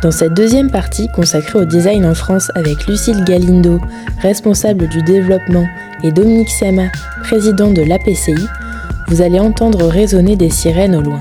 [0.00, 3.80] Dans cette deuxième partie consacrée au design en France avec Lucille Galindo,
[4.22, 5.66] responsable du développement,
[6.04, 6.84] et Dominique Sama,
[7.24, 8.36] président de l'APCI,
[9.08, 11.20] vous allez entendre résonner des sirènes au loin.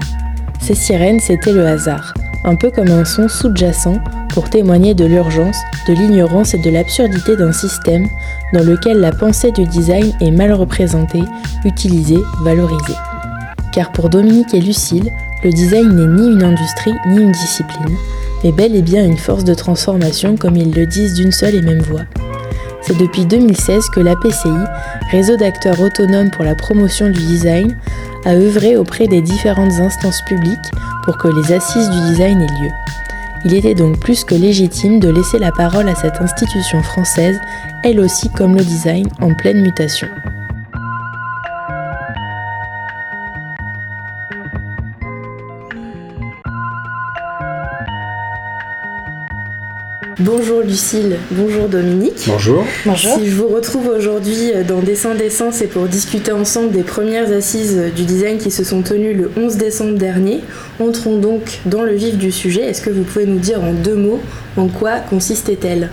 [0.62, 2.14] Ces sirènes, c'était le hasard,
[2.44, 3.98] un peu comme un son sous-jacent
[4.30, 8.08] pour témoigner de l'urgence, de l'ignorance et de l'absurdité d'un système
[8.54, 11.24] dans lequel la pensée du design est mal représentée,
[11.66, 12.94] utilisée, valorisée.
[13.72, 15.12] Car pour Dominique et Lucille,
[15.44, 17.98] le design n'est ni une industrie ni une discipline,
[18.44, 21.62] mais bel et bien une force de transformation comme ils le disent d'une seule et
[21.62, 22.06] même voix.
[22.82, 24.50] C'est depuis 2016 que l'APCI,
[25.12, 27.78] réseau d'acteurs autonomes pour la promotion du design,
[28.26, 30.72] a œuvré auprès des différentes instances publiques
[31.04, 32.72] pour que les assises du design aient lieu.
[33.46, 37.40] Il était donc plus que légitime de laisser la parole à cette institution française,
[37.84, 40.08] elle aussi comme le design, en pleine mutation.
[50.28, 52.26] Bonjour Lucille, bonjour Dominique.
[52.28, 52.66] Bonjour.
[52.86, 53.18] Bonjour.
[53.18, 57.82] Si je vous retrouve aujourd'hui dans Dessin Dessin, c'est pour discuter ensemble des premières assises
[57.96, 60.42] du design qui se sont tenues le 11 décembre dernier.
[60.82, 62.64] Entrons donc dans le vif du sujet.
[62.64, 64.20] Est-ce que vous pouvez nous dire en deux mots
[64.58, 65.92] en quoi consistait-elle?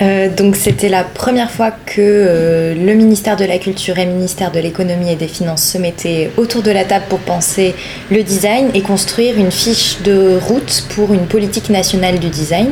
[0.00, 4.12] Euh, donc c'était la première fois que euh, le ministère de la Culture et le
[4.12, 7.74] ministère de l'Économie et des Finances se mettaient autour de la table pour penser
[8.10, 12.68] le design et construire une fiche de route pour une politique nationale du design.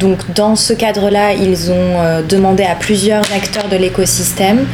[0.00, 4.66] Donc dans ce cadre-là, ils ont euh, demandé à plusieurs acteurs de l'écosystème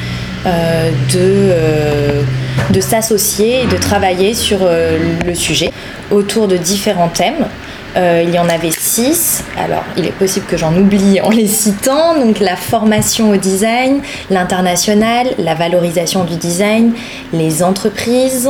[0.46, 2.22] euh, de, euh,
[2.70, 5.72] de s'associer et de travailler sur le sujet
[6.12, 7.46] autour de différents thèmes.
[7.96, 9.42] il y en avait six.
[9.58, 12.16] Alors, il est possible que j'en oublie en les citant.
[12.20, 16.92] Donc, la formation au design, l'international, la valorisation du design,
[17.32, 18.48] les entreprises,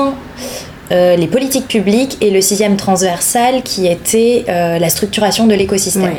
[0.90, 6.16] les politiques publiques et le sixième transversal qui était la structuration de l'écosystème.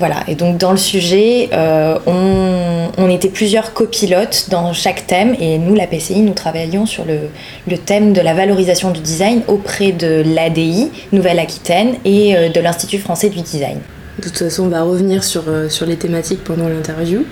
[0.00, 5.58] Voilà, et donc dans le sujet, euh, on, était plusieurs copilotes dans chaque thème, et
[5.58, 10.22] nous, la PCI, nous travaillions sur le, thème de la valorisation du design auprès de
[10.24, 13.76] l'ADI, Nouvelle-Aquitaine, et euh, de l'Institut français du design.
[14.18, 17.26] De toute façon, on va revenir sur, euh, sur les thématiques pendant l'interview.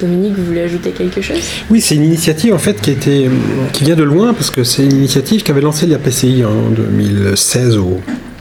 [0.00, 1.38] Dominique, vous voulez ajouter quelque chose?
[1.70, 3.30] Oui, c'est une initiative en fait qui, était,
[3.72, 7.76] qui vient de loin, parce que c'est une initiative qu'avait lancée la PCI en 2016
[7.76, 8.00] au,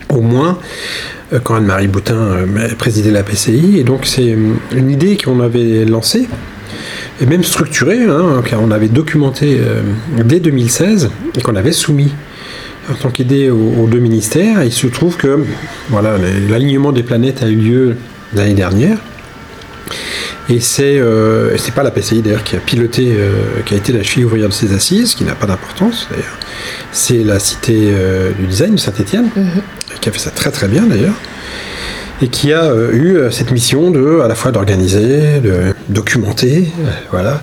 [0.09, 0.57] au moins.
[1.33, 3.79] Euh, quand Anne-Marie Boutin euh, présidait la PCI.
[3.79, 6.27] Et donc c'est euh, une idée qu'on avait lancée
[7.21, 9.59] et même structurée, hein, car on avait documenté
[10.23, 12.13] dès 2016 et qu'on avait soumis
[12.91, 14.63] en tant qu'idée aux, deux ministères.
[14.63, 15.43] il se trouve que
[15.89, 16.15] voilà,
[16.47, 17.95] l'alignement des planètes a eu lieu
[18.35, 18.99] l'année dernière.
[20.47, 23.17] Et c'est n'est pas la PCI d'ailleurs qui a piloté,
[23.65, 26.37] qui a été la cheville ouvrière de ces assises, qui n'a pas d'importance d'ailleurs.
[26.91, 27.91] C'est la cité
[28.37, 29.29] du design de Saint-Étienne.
[29.35, 29.76] Mm-hmm
[30.07, 31.15] qui a fait ça très très bien d'ailleurs,
[32.21, 36.69] et qui a euh, eu euh, cette mission de à la fois d'organiser, de documenter,
[36.79, 37.41] euh, voilà,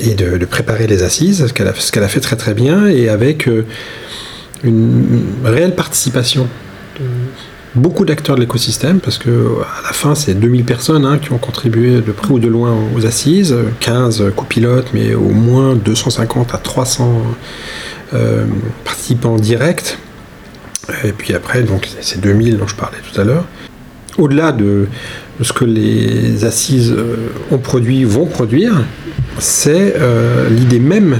[0.00, 3.50] et de, préparer les assises, ce qu'elle a, a, fait très très bien, et avec
[4.64, 6.48] une réelle participation
[6.98, 7.04] de
[7.74, 11.38] beaucoup d'acteurs de l'écosystème, parce que à la fin, c'est 2000 personnes hein, qui ont
[11.38, 16.58] contribué de près ou de loin aux assises, 15 copilotes, mais au moins 250 à
[16.58, 17.22] 300
[18.84, 19.98] participants directs.
[21.04, 23.44] Et puis après, donc ces 2000 dont je parlais tout à l'heure.
[24.18, 24.86] Au-delà de,
[25.42, 28.72] ce que les assises euh, ont produit, vont produire,
[29.38, 31.18] c'est euh, l'idée même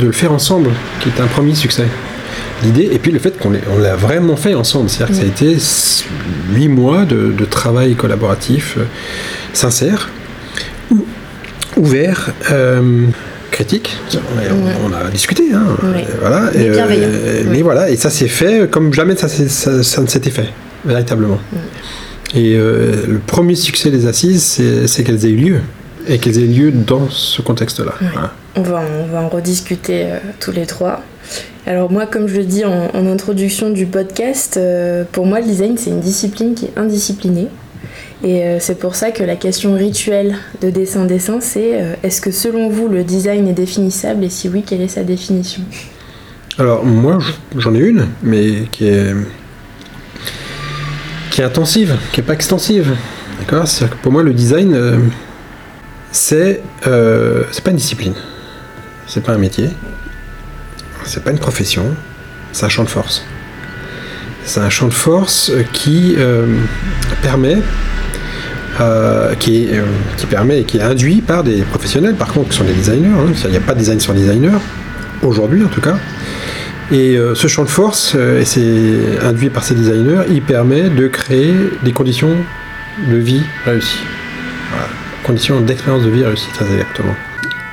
[0.00, 0.70] de le faire ensemble
[1.00, 1.86] qui est un premier succès.
[2.62, 5.56] L'idée, et puis le fait qu'on l'a vraiment fait ensemble, c'est-à-dire que ça a été
[6.52, 8.84] huit mois de, travail collaboratif euh,
[9.52, 10.10] sincère,
[11.76, 12.32] ouvert,
[13.54, 13.96] critique.
[14.84, 15.64] On, a discuté, hein,
[16.20, 16.50] voilà.
[16.56, 20.48] Euh, mais voilà, et ça s'est fait comme jamais ça, ça, ne s'était fait,
[20.84, 21.38] véritablement.
[22.34, 25.60] Et euh, le premier succès des assises, c'est qu'elles aient eu lieu,
[26.08, 27.94] et qu'elles aient lieu dans ce contexte-là.
[28.56, 31.02] On, va, on va en rediscuter euh, tous les trois.
[31.64, 34.58] Alors moi, comme je le dis en, en introduction du podcast,
[35.12, 37.48] pour moi, le design, c'est une discipline qui est indisciplinée.
[38.24, 42.30] Et euh, c'est pour ça que la question rituelle de dessin-dessin, c'est euh, est-ce que
[42.30, 45.62] selon vous le design est définissable et si oui, quelle est sa définition?
[46.58, 47.18] Alors moi,
[47.54, 49.14] j'en ai une, mais qui est
[51.30, 52.96] qui est intensive, qui n'est pas extensive.
[53.40, 53.68] D'accord?
[53.68, 54.96] C'est-à-dire que pour moi, le design, euh,
[56.10, 58.14] c'est euh, c'est pas une discipline,
[59.06, 59.68] c'est pas un métier,
[61.04, 61.94] c'est pas une profession,
[62.52, 63.22] c'est un champ de force.
[64.46, 66.16] C'est un champ de force qui
[67.22, 67.56] permet
[68.80, 69.84] euh, qui, est, euh,
[70.16, 73.06] qui permet et qui est induit par des professionnels, par contre, qui sont des designers.
[73.08, 73.32] hein.
[73.44, 74.60] Il n'y a pas de design sans designer,
[75.22, 75.96] aujourd'hui en tout cas.
[76.90, 81.08] Et euh, ce champ de force, et c'est induit par ces designers, il permet de
[81.08, 82.36] créer des conditions
[83.08, 84.04] de vie réussies.
[84.70, 84.86] Voilà.
[85.24, 87.14] Conditions d'expérience de vie réussies, très exactement.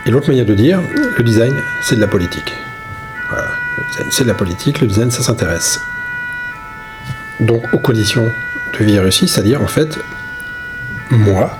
[0.06, 0.80] Et l'autre manière de dire,
[1.18, 1.54] le design,
[1.84, 2.54] c'est de la politique.
[3.30, 3.48] Voilà.
[4.12, 5.80] C'est de la politique, le design, ça s'intéresse.
[7.40, 8.32] Donc aux conditions
[8.80, 9.98] de vie réussies, c'est-à-dire en fait
[11.12, 11.58] moi,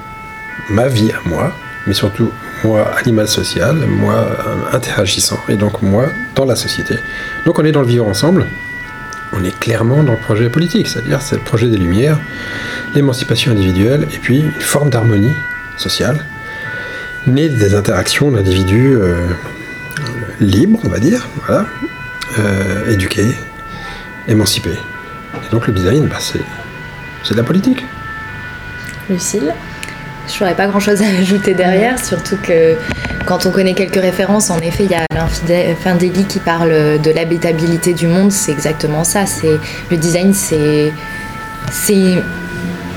[0.70, 1.52] ma vie à moi,
[1.88, 2.32] mais surtout
[2.64, 6.96] moi, animal social, moi, euh, interagissant, et donc moi, dans la société.
[7.46, 8.46] Donc on est dans le vivre ensemble,
[9.34, 12.20] on est clairement dans le projet politique, c'est-à-dire c'est le projet des Lumières,
[12.94, 15.34] l'émancipation individuelle, et puis une forme d'harmonie
[15.78, 16.26] sociale,
[17.28, 19.28] née des interactions d'individus euh,
[20.40, 23.36] libres, on va dire, euh, éduqués,
[24.28, 24.78] émancipés.
[25.36, 26.40] Et donc le design, bah, c'est
[27.32, 27.84] de la politique.
[29.12, 29.54] Lucille
[30.28, 32.78] Je n'aurais pas grand-chose à ajouter derrière, surtout que
[33.26, 35.06] quand on connaît quelques références, en effet, il y a
[35.76, 39.26] Findeli qui parle de l'habitabilité du monde, c'est exactement ça.
[39.26, 39.60] C'est
[39.92, 40.92] le design, c'est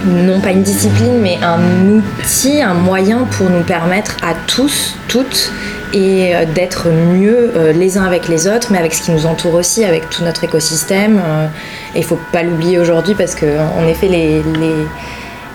[0.06, 5.52] non pas une discipline, mais un outil, un moyen pour nous permettre à tous, toutes,
[5.92, 9.26] et euh, d'être mieux euh, les uns avec les autres, mais avec ce qui nous
[9.26, 11.20] entoure aussi, avec tout notre écosystème.
[11.24, 11.46] euh,
[11.94, 14.74] et il faut pas l'oublier aujourd'hui parce que, en effet, les, les,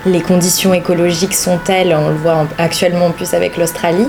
[0.05, 4.07] les conditions écologiques sont telles, on le voit en- actuellement en plus avec l'Australie.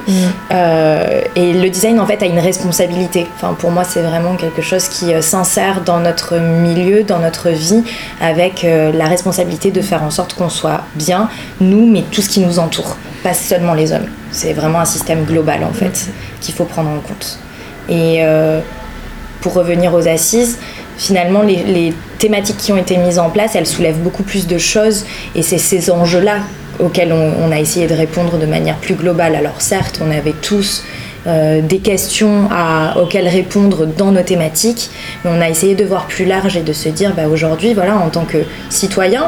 [0.53, 3.27] Euh, et le design, en fait, a une responsabilité.
[3.35, 7.51] Enfin, pour moi, c'est vraiment quelque chose qui euh, s'insère dans notre milieu, dans notre
[7.51, 7.83] vie,
[8.21, 11.29] avec euh, la responsabilité de faire en sorte qu'on soit bien,
[11.61, 14.07] nous, mais tout ce qui nous entoure, pas seulement les hommes.
[14.31, 16.07] C'est vraiment un système global, en fait,
[16.41, 17.39] qu'il faut prendre en compte.
[17.89, 18.61] Et euh,
[19.41, 20.59] pour revenir aux assises,
[21.01, 24.59] finalement, les, les thématiques qui ont été mises en place, elles soulèvent beaucoup plus de
[24.59, 25.05] choses,
[25.35, 26.41] et c'est ces enjeux-là
[26.79, 29.35] auxquels on, on a essayé de répondre de manière plus globale.
[29.35, 30.85] Alors certes, on avait tous
[31.27, 34.91] euh, des questions à- auxquelles répondre dans nos thématiques,
[35.25, 37.97] mais on a essayé de voir plus large et de se dire, bah, aujourd'hui, voilà,
[37.97, 38.39] en tant que
[38.69, 39.25] citoyen,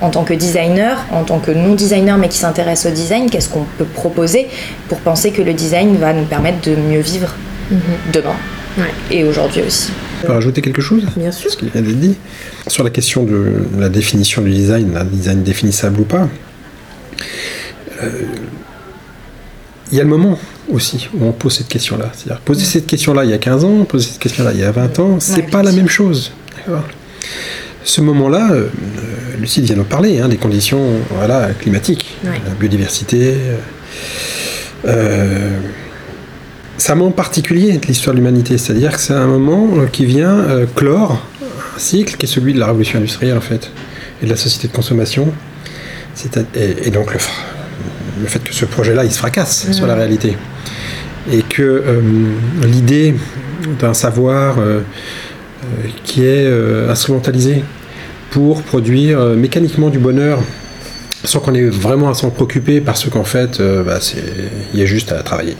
[0.00, 3.64] en tant que designer, en tant que non-designer mais qui s'intéresse au design, qu'est-ce qu'on
[3.78, 4.48] peut proposer
[4.88, 7.34] pour penser que le design va nous permettre de mieux vivre
[8.12, 8.36] demain
[8.78, 8.92] Ouais.
[9.10, 9.90] et aujourd'hui aussi.
[10.22, 11.50] Je peux rajouter quelque chose Bien sûr.
[11.50, 12.14] ce qu'il vient d'être dit.
[12.66, 16.28] Sur la question de la définition du design, un design définissable ou pas,
[18.02, 18.08] euh,
[19.92, 20.38] il y a le moment
[20.72, 22.10] aussi où on pose cette question-là.
[22.14, 24.72] C'est-à-dire poser cette question-là il y a 15 ans, poser cette question-là il y a
[24.72, 26.32] 20 ans, c'est Ouais, pas la même chose.
[26.56, 26.82] D'accord?
[27.84, 28.68] Ce moment-là, euh, euh,
[29.38, 32.40] Lucille vient de parler, hein, des conditions voilà, climatiques, Ouais.
[32.46, 33.34] la biodiversité.
[34.86, 35.50] euh,
[36.78, 40.04] c'est un moment particulier de l'histoire de l'humanité, c'est-à-dire que c'est un moment euh, qui
[40.04, 41.22] vient euh, clore
[41.74, 43.70] un cycle qui est celui de la révolution industrielle en fait,
[44.22, 45.32] et de la société de consommation.
[46.54, 50.36] Et, et donc le, fait que ce projet-là, il se fracasse sur la réalité.
[51.30, 52.00] Et que euh,
[52.62, 53.14] l'idée
[53.78, 54.80] d'un savoir euh,
[56.04, 56.48] qui est
[56.88, 57.64] instrumentalisé
[58.30, 60.40] pour produire mécaniquement du bonheur
[61.24, 63.98] sans qu'on ait vraiment à s'en préoccuper parce qu'en fait, bah,
[64.72, 65.56] il y a juste à travailler.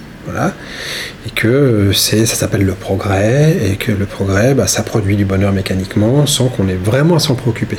[1.27, 5.25] Et que euh, ça s'appelle le progrès, et que le progrès, bah, ça produit du
[5.25, 7.79] bonheur mécaniquement sans qu'on ait vraiment à s'en préoccuper.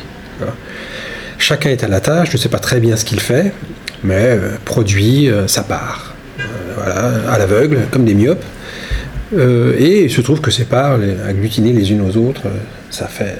[1.38, 3.52] Chacun est à la tâche, ne sait pas très bien ce qu'il fait,
[4.04, 6.16] mais euh, produit euh, sa part.
[6.76, 8.44] Voilà, à l'aveugle, comme des myopes.
[9.36, 12.44] Et il se trouve que ces parts, agglutinées les unes aux autres,
[12.92, 13.36] ça fait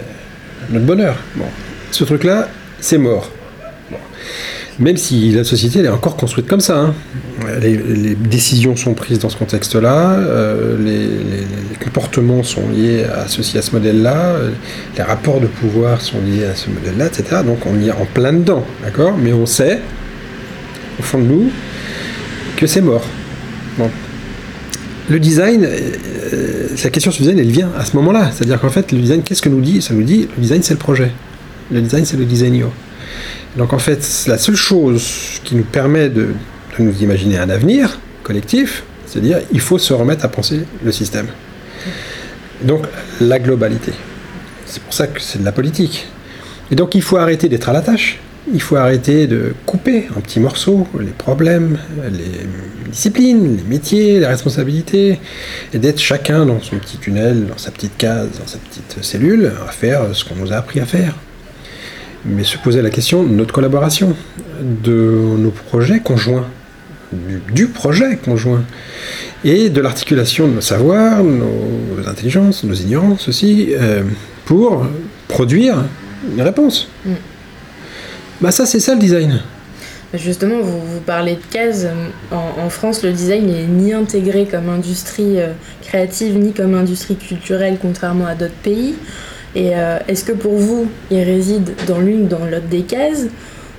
[0.70, 1.16] notre bonheur.
[1.36, 1.46] Bon.
[1.92, 2.50] Ce truc-là,
[2.80, 3.32] c'est mort.
[4.80, 6.78] Même si la société elle est encore construite comme ça.
[6.80, 6.94] hein.
[7.62, 13.04] Les, les décisions sont prises dans ce contexte-là, euh, les, les- les comportements sont liés
[13.06, 14.52] à ceci, à ce modèle-là, euh,
[14.96, 17.42] les rapports de pouvoir sont liés à ce modèle-là, etc.
[17.46, 19.18] Donc on y est en plein dedans, d'accord?
[19.18, 19.80] Mais on sait,
[21.00, 21.50] au fond de nous,
[22.56, 23.06] que c'est mort.
[23.80, 23.90] Bon.
[25.10, 28.30] Le design, euh, la question sur le design, elle vient à ce moment-là.
[28.36, 29.82] C'est-à-dire qu'en fait, le design, qu'est-ce que nous dit?
[29.82, 31.12] Ça nous dit, le design, c'est le projet.
[31.72, 32.72] Le design, c'est le designo.
[33.58, 36.30] Donc en fait, c'est la seule chose qui nous permet de,
[36.80, 41.28] nous imaginer un avenir collectif, c'est-à-dire il faut se remettre à penser le système.
[42.62, 42.86] Donc
[43.20, 43.94] la globalité.
[44.66, 46.08] C'est pour ça que c'est de la politique.
[46.72, 48.20] Et donc il faut arrêter d'être à la tâche.
[48.54, 54.26] Il faut arrêter de couper en petits morceaux les problèmes, les disciplines, les métiers, les
[54.26, 55.20] responsabilités,
[55.74, 59.52] et d'être chacun dans son petit tunnel, dans sa petite case, dans sa petite cellule,
[59.68, 61.14] à faire ce qu'on nous a appris à faire.
[62.28, 64.16] Mais se poser la question de notre collaboration,
[64.62, 66.48] de nos projets conjoints,
[67.12, 68.64] du, du projet conjoint,
[69.44, 74.04] et de l'articulation de nos savoirs, nos intelligences, nos ignorances aussi, euh,
[74.46, 74.86] pour
[75.28, 75.84] produire
[76.36, 76.90] une réponse.
[77.06, 77.12] Mm.
[78.42, 79.42] Bah ça c'est ça le design.
[80.14, 81.86] Justement, vous, vous parlez de cases.
[82.32, 87.18] En, en France, le design n'est ni intégré comme industrie euh, créative, ni comme industrie
[87.18, 88.96] culturelle, contrairement à d'autres pays.
[89.58, 93.26] Et euh, est-ce que pour vous, il réside dans l'une ou dans l'autre des cases?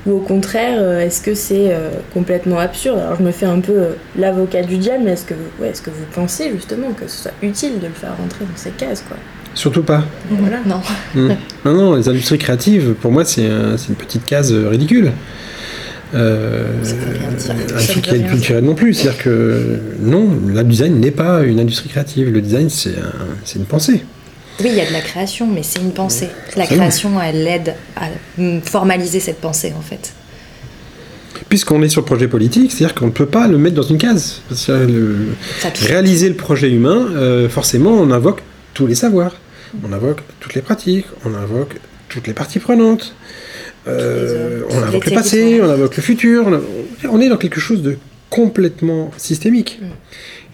[0.06, 2.98] Ou au contraire, euh, est-ce que c'est euh, complètement absurde?
[2.98, 5.68] Alors je me fais un peu euh, l'avocat du diable, mais est-ce que, vous- ouais,
[5.70, 8.70] est-ce que vous pensez justement que ce soit utile de le faire rentrer dans ces
[8.70, 9.16] cases quoi?
[9.54, 10.04] Surtout pas.
[10.30, 10.58] Voilà.
[10.66, 10.80] Non.
[11.14, 11.28] Mm.
[11.64, 15.12] Non, non, les industries créatives, pour moi, c'est un- c'est une petite case ridicule.
[16.14, 18.94] Euh, industrie culturelle non plus.
[18.94, 22.30] C'est-à-dire que non, le design n'est pas une industrie créative.
[22.30, 24.04] Le design, c'est un- c'est une pensée.
[24.60, 26.28] Oui, il y a de la création, mais c'est une pensée.
[26.56, 28.08] La création, elle aide à
[28.40, 30.12] mm, formaliser cette pensée, en fait.
[31.48, 33.98] Puisqu'on est sur le projet politique, c'est-à-dire qu'on ne peut pas le mettre dans une
[33.98, 34.42] case.
[34.48, 35.16] Parce que le-
[35.60, 35.84] Ça touche.
[35.86, 38.40] réaliser le projet humain, euh, forcément, on invoque
[38.74, 39.36] tous les savoirs,
[39.84, 41.76] on invoque toutes les pratiques, on invoque
[42.08, 43.14] toutes les parties prenantes,
[43.86, 46.46] euh, on invoque le passé, on invoque le futur.
[46.48, 46.60] On, a-
[47.10, 47.96] on est dans quelque chose de
[48.30, 49.80] complètement systémique.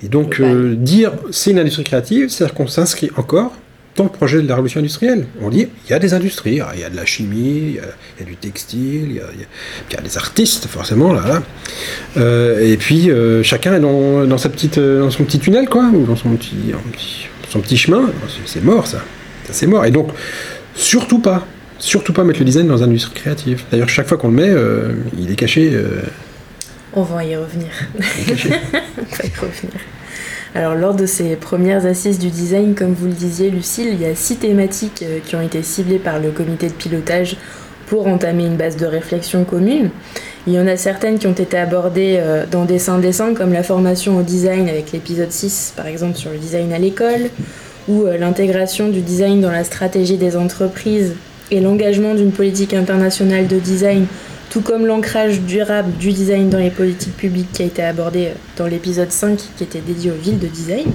[0.05, 3.53] Et donc, euh, dire c'est une industrie créative, c'est-à-dire qu'on s'inscrit encore
[3.97, 5.27] dans le projet de la révolution industrielle.
[5.41, 7.79] On dit il y a des industries, il y a de la chimie, il y
[7.79, 7.83] a,
[8.19, 9.25] il y a du textile, il y a,
[9.91, 11.23] il y des artistes forcément là.
[11.29, 11.43] là.
[12.17, 15.69] Euh, et puis euh, chacun est dans, dans sa petite, euh, dans son petit tunnel
[15.69, 18.11] quoi, ou dans son petit, en petit- son petit chemin.
[18.47, 18.99] C'est- mort ça,
[19.47, 19.85] ça c'est mort.
[19.85, 20.09] Et donc
[20.75, 21.47] surtout pas,
[21.79, 23.63] surtout pas mettre le design dans l'industrie créative.
[23.71, 25.73] D'ailleurs chaque fois qu'on le met, euh, il est caché.
[26.95, 27.69] On va y revenir.
[28.19, 28.49] il est caché.
[28.99, 29.81] On va y revenir.
[30.57, 34.05] Alors, lors de ces premières assises du design, comme vous le disiez, Lucille, il y
[34.05, 37.37] a six thématiques euh, qui ont été ciblées par le comité de pilotage
[37.89, 39.91] pour entamer une base de réflexion commune.
[40.47, 43.65] Il y en a certaines qui ont été abordées euh, dans Dessin Dessin, comme la
[43.65, 47.31] formation au design avec l'épisode 6, par exemple sur le design à l'école,
[47.89, 51.15] ou euh, l'intégration du design dans la stratégie des entreprises
[51.51, 54.07] et l'engagement d'une politique internationale de design
[54.55, 58.35] tout comme l'ancrage durable du design dans les politiques publiques qui a été abordé euh,
[58.57, 60.87] dans l'épisode 5 qui était dédié aux villes de design.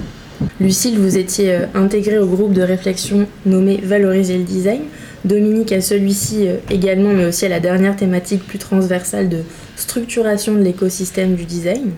[0.58, 4.80] Lucille, vous étiez euh, intégrée au groupe de réflexion nommé Valoriser le design.
[5.26, 9.40] Dominique à celui-ci euh, également, mais aussi à la dernière thématique plus transversale de
[9.76, 11.90] structuration de l'écosystème du design.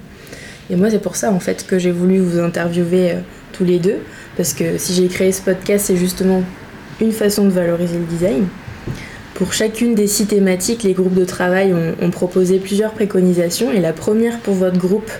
[0.69, 3.19] Et moi, c'est pour ça en fait que j'ai voulu vous interviewer
[3.52, 3.99] tous les deux,
[4.37, 6.42] parce que si j'ai créé ce podcast, c'est justement
[7.00, 8.47] une façon de valoriser le design.
[9.42, 13.92] Pour chacune des six thématiques, les groupes de travail ont, proposé plusieurs préconisations et la
[13.92, 15.11] première pour votre groupe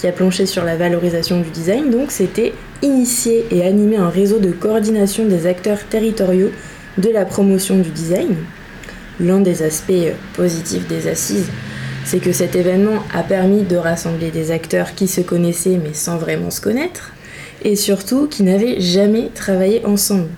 [0.00, 4.40] qui a planché sur la valorisation du design, donc c'était initier et animer un réseau
[4.40, 6.50] de coordination des acteurs territoriaux
[6.98, 8.34] de la promotion du design.
[9.20, 11.46] L'un des aspects euh, positifs des assises,
[12.04, 16.16] c'est que cet événement a permis de rassembler des acteurs qui se connaissaient mais sans
[16.16, 17.12] vraiment se connaître,
[17.62, 20.30] et surtout qui n'avaient jamais travaillé ensemble.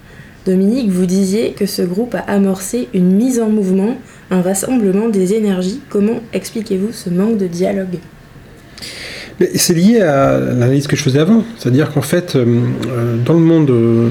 [0.51, 3.97] Dominique, vous disiez que ce groupe a amorcé une mise en mouvement,
[4.33, 5.81] un rassemblement des énergies.
[5.89, 7.99] Comment expliquez-vous ce manque de dialogue?
[9.55, 11.45] C'est lié à l'analyse que je faisais avant.
[11.57, 14.09] C'est-à-dire qu'en fait, euh, euh, dans le monde euh,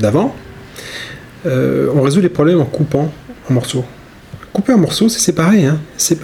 [0.00, 0.34] d'avant,
[1.44, 3.12] on résout les problèmes en coupant
[3.48, 3.84] en morceaux.
[4.52, 5.66] Couper en morceaux, c'est séparé.
[5.66, 5.78] Hein.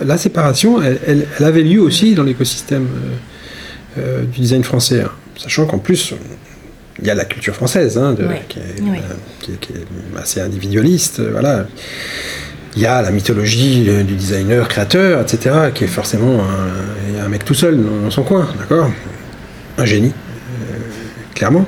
[0.05, 2.89] La séparation, elle, avait lieu aussi dans l'écosystème
[3.97, 5.03] du design français.
[5.03, 5.13] hein.
[5.37, 6.15] Sachant qu'en plus,
[7.01, 8.43] il y a la culture française, hein, de- Ouais.
[8.49, 8.99] qui, est, Oui.
[8.99, 11.21] euh, qui est- qui est assez individualiste.
[11.21, 11.67] euh, voilà.
[12.77, 17.29] Il y a la mythologie euh, du designer créateur, etc., qui est forcément un, un
[17.29, 18.91] mec tout seul dans, son coin, d'accord?
[19.79, 20.77] Un génie, euh,
[21.35, 21.67] clairement.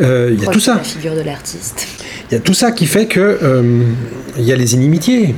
[0.00, 0.76] Euh, il y a tout ça.
[0.76, 1.86] La figure de l'artiste.
[2.30, 3.38] Il y a tout ça qui fait que
[4.38, 5.34] il y a les inimitiés,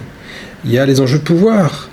[0.64, 1.88] il y a les enjeux de pouvoir,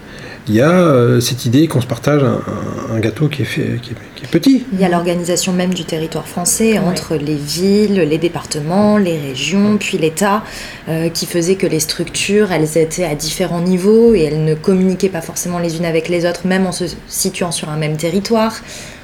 [0.49, 3.91] il y a euh, cette idée qu'on se partage un, gâteau qui est, fait, qui
[3.91, 4.65] est, qui est petit.
[4.73, 9.77] Il y a l'organisation même du territoire français entre les villes, les départements, les régions,
[9.77, 10.43] puis l'État,
[10.89, 15.09] euh, qui faisait que les structures, elles étaient à différents niveaux et elles ne communiquaient
[15.09, 18.55] pas forcément les unes avec les autres, même en se situant sur un même territoire.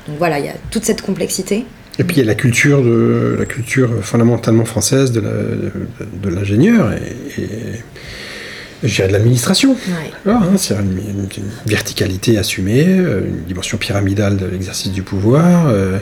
[0.08, 1.66] Donc voilà, il y a toute cette complexité.
[2.00, 5.72] Et puis il y a la culture, de, la culture fondamentalement française de la- de,
[6.24, 7.48] de l'ingénieur et, et
[8.88, 9.72] je dirais de l'administration.
[9.74, 10.32] Ouais.
[10.32, 15.68] Hein, c'est une, une- une verticalité assumée, euh, une dimension pyramidale de l'exercice du pouvoir,
[15.68, 15.98] euh,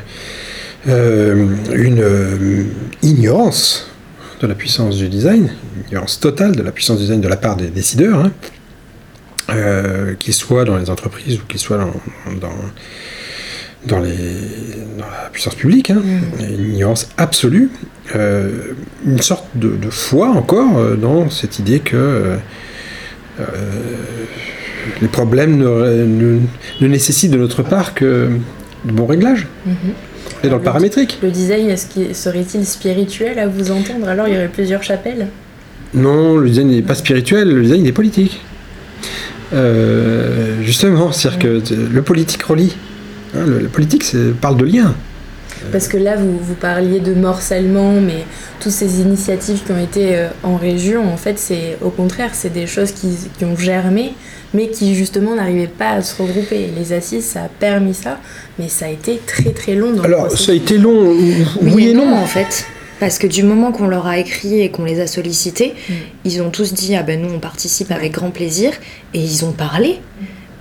[0.88, 2.64] euh, une euh,
[3.02, 3.88] ignorance
[4.42, 7.38] de la puissance du design, une ignorance totale de la puissance du design de la
[7.38, 8.32] part des décideurs, hein,
[10.20, 11.94] qu'ils soient dans les entreprises ou qu'ils soient dans,
[12.42, 12.54] dans,
[13.88, 14.14] dans les,
[14.98, 16.02] dans la puissance publique, hein,
[16.40, 17.70] une ignorance absolue,
[18.16, 18.74] euh,
[19.06, 22.38] une sorte de, de foi encore dans cette idée que
[23.40, 23.46] euh,
[25.02, 26.40] les problèmes ne,
[26.82, 28.30] ne, nécessitent de notre part que
[28.86, 29.48] de bons réglages.
[29.66, 29.76] Mhm.
[30.44, 31.20] Et dans le, paramétrique.
[31.24, 35.28] Le design, est-ce serait-il spirituel à vous entendre Alors il y aurait plusieurs chapelles
[35.94, 38.42] Non, le design n'est pas spirituel, le design est politique.
[39.54, 41.62] Euh, justement, c'est-à-dire que
[41.94, 42.76] le politique relie.
[43.36, 44.06] Hein, le, politique
[44.42, 44.96] parle de lien.
[45.72, 48.26] Parce que là, vous, vous parliez de morcellement, mais
[48.60, 52.52] toutes ces initiatives qui ont été euh, en région, en fait, c'est au contraire, c'est
[52.52, 54.14] des choses qui, qui, ont germé,
[54.54, 56.70] mais qui justement n'arrivaient pas à se regrouper.
[56.78, 58.20] Les assises, ça a permis ça,
[58.60, 59.92] mais ça a été très très long.
[59.94, 61.16] Dans Alors, ça a été long,
[61.62, 62.66] oui, et non, en fait.
[63.00, 65.94] Parce que du moment qu'on leur a écrit et qu'on les a sollicités, mm.
[66.26, 68.72] ils ont tous dit Ah ben nous on participe avec grand plaisir,
[69.14, 70.00] et ils ont parlé.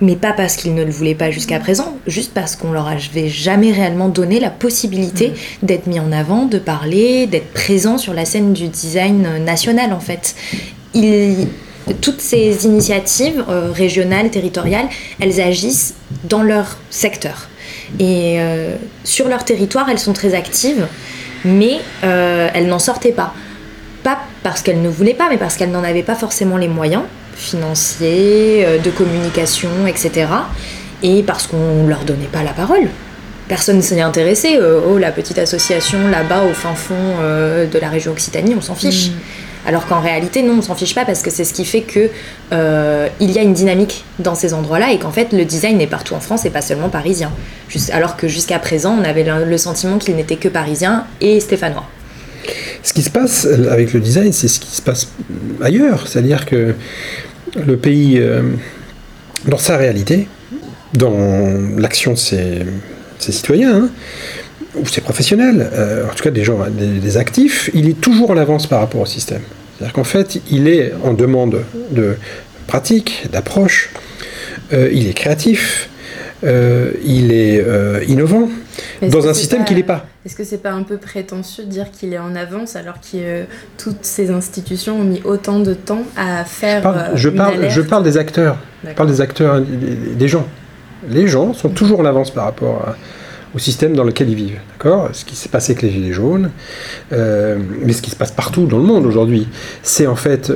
[0.03, 3.29] Mais pas parce qu'ils ne le voulaient pas jusqu'à présent, juste parce qu'on leur avait
[3.29, 5.67] jamais réellement donné la possibilité mm.
[5.67, 10.01] d'être mis en avant, de parler, d'être présent sur la scène du design national en
[10.01, 10.35] fait.
[12.01, 14.89] toutes ces initiatives euh, régionales, territoriales,
[15.21, 15.95] elles agissent
[16.25, 17.49] dans leur secteur.
[17.99, 20.87] Et euh, sur leur territoire, elles sont très actives,
[21.45, 23.35] mais euh, elles n'en sortaient pas.
[24.03, 27.05] Pas parce qu'elles ne voulaient pas, mais parce qu'elles n'en avaient pas forcément les moyens
[27.35, 30.27] financiers, euh, de communication, etc.
[31.03, 32.89] Et parce qu'on ne leur donnait pas la parole.
[33.49, 34.57] Personne ne s'y intéressé.
[34.57, 38.61] Euh, oh, la petite association là-bas au fin fond euh, de la région Occitanie, on
[38.61, 39.09] s'en fiche.
[39.09, 39.69] Mm.
[39.69, 42.11] Alors qu'en réalité, non, on s'en fiche pas parce que c'est ce qui fait que
[43.21, 46.15] il y a une dynamique dans ces endroits-là et qu'en fait le design est partout
[46.15, 47.31] en France et pas seulement parisien.
[47.93, 51.87] alors que jusqu'à présent, on avait le sentiment qu'il n'était que parisien et stéphanois.
[52.83, 55.09] Ce qui se passe avec le design, c'est ce qui se passe
[55.63, 56.07] ailleurs.
[56.09, 56.75] C'est-à-dire que
[57.57, 58.43] le pays, euh,
[59.47, 60.29] dans sa réalité,
[60.95, 62.65] dans l'action de ses,
[63.19, 63.91] citoyens, hein,
[64.75, 68.37] ou ses professionnels, euh, en tout cas des gens, des, actifs, il est toujours en
[68.37, 69.43] avance par rapport au système.
[69.77, 72.17] C'est-à-dire qu'en fait, il est en demande de
[72.67, 73.91] pratique, d'approche,
[74.73, 75.89] euh, il est créatif,
[76.43, 77.65] il est
[78.09, 78.49] innovant,
[79.03, 80.07] dans un système qui n'est pas.
[80.25, 83.17] Est-ce que c'est pas un peu prétentieux de dire qu'il est en avance alors que
[83.17, 83.45] euh,
[83.79, 88.05] toutes ces institutions ont mis autant de temps à faire euh, je parle, je parle
[88.05, 88.57] des acteurs.
[88.87, 90.47] Je parle des acteurs, des, gens.
[91.09, 92.95] Les gens sont toujours en avance par rapport
[93.55, 94.61] au système dans lequel ils vivent.
[94.73, 95.11] D'accord?
[95.13, 96.51] Ce qui s'est passé avec les Gilets jaunes,
[97.13, 99.47] euh, mais ce qui se passe partout dans le monde aujourd'hui,
[99.83, 100.53] c'est en fait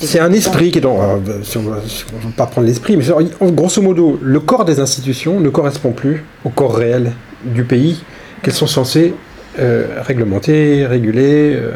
[0.00, 1.00] c'est un esprit qui est dans.
[1.00, 1.16] Euh,
[1.56, 3.04] on ne pas prendre l'esprit, mais
[3.52, 7.12] grosso modo, le corps des institutions ne correspond plus au corps réel
[7.44, 8.02] du pays
[8.42, 9.14] qu'elles sont censées
[9.58, 11.72] euh, réglementer, réguler, euh,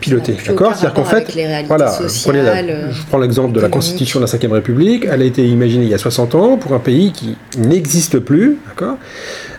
[0.00, 0.36] piloter.
[0.46, 5.06] D'accord C'est-à-dire qu'en fait, voilà, je prends l'exemple de la Constitution de la Ve République.
[5.10, 8.58] Elle a été imaginée il y a 60 ans pour un pays qui n'existe plus,
[8.68, 8.96] d'accord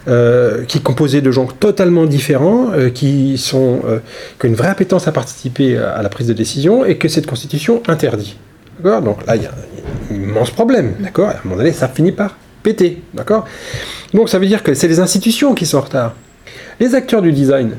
[0.10, 4.00] euh, qui est composé de gens totalement différents, euh, qui, sont, euh,
[4.38, 7.26] qui ont une vraie appétence à participer à la prise de décision et que cette
[7.26, 8.38] constitution interdit.
[8.78, 10.96] D'accord Donc là, il y, a un immense problème.
[11.00, 13.02] D'accord À un moment donné, ça finit par péter.
[13.14, 13.46] D'accord
[14.14, 16.16] Donc ça veut dire que c'est les institutions qui sont en retard.
[16.82, 17.78] Les acteurs du design,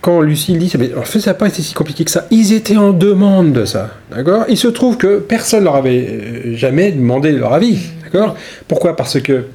[0.00, 2.76] quand Lucille dit, en fait, ça n'a pas été si compliqué que ça, ils étaient
[2.76, 3.90] en demande de ça.
[4.10, 4.44] D'accord?
[4.48, 7.78] Il se trouve que personne ne leur avait jamais demandé leur avis.
[8.04, 8.36] D'accord?
[8.68, 8.94] Pourquoi?
[8.94, 9.46] Parce que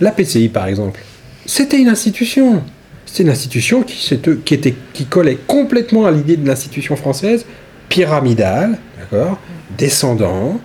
[0.00, 1.00] la PCI, par exemple,
[1.44, 2.62] c'était une institution.
[3.04, 7.44] C'était une institution qui, qui, était, qui collait complètement à l'idée de l'institution française,
[7.88, 9.38] pyramidale, d'accord,
[9.76, 10.60] descendant,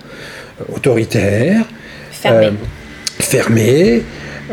[0.60, 1.64] euh, autoritaire,
[3.18, 4.02] fermé.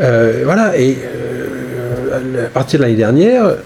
[0.00, 0.98] euh, voilà, et
[2.12, 3.56] à partir de l'année dernière,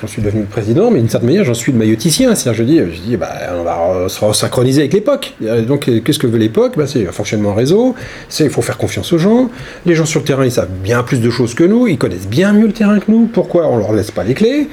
[0.00, 2.34] j'en suis devenu président, mais d'une certaine manière, j'en suis le mailloticien.
[2.34, 5.34] C'est-à-dire, je dis, je dis bah, on va se synchroniser avec l'époque.
[5.66, 6.74] Donc, qu'est-ce que veut l'époque?
[6.76, 7.94] Bah, C'est un fonctionnement réseau,
[8.40, 9.50] il faut faire confiance aux gens.
[9.84, 12.28] Les gens sur le terrain, ils savent bien plus de choses que nous, ils connaissent
[12.28, 13.26] bien mieux le terrain que nous.
[13.26, 14.68] Pourquoi on leur laisse pas les clés?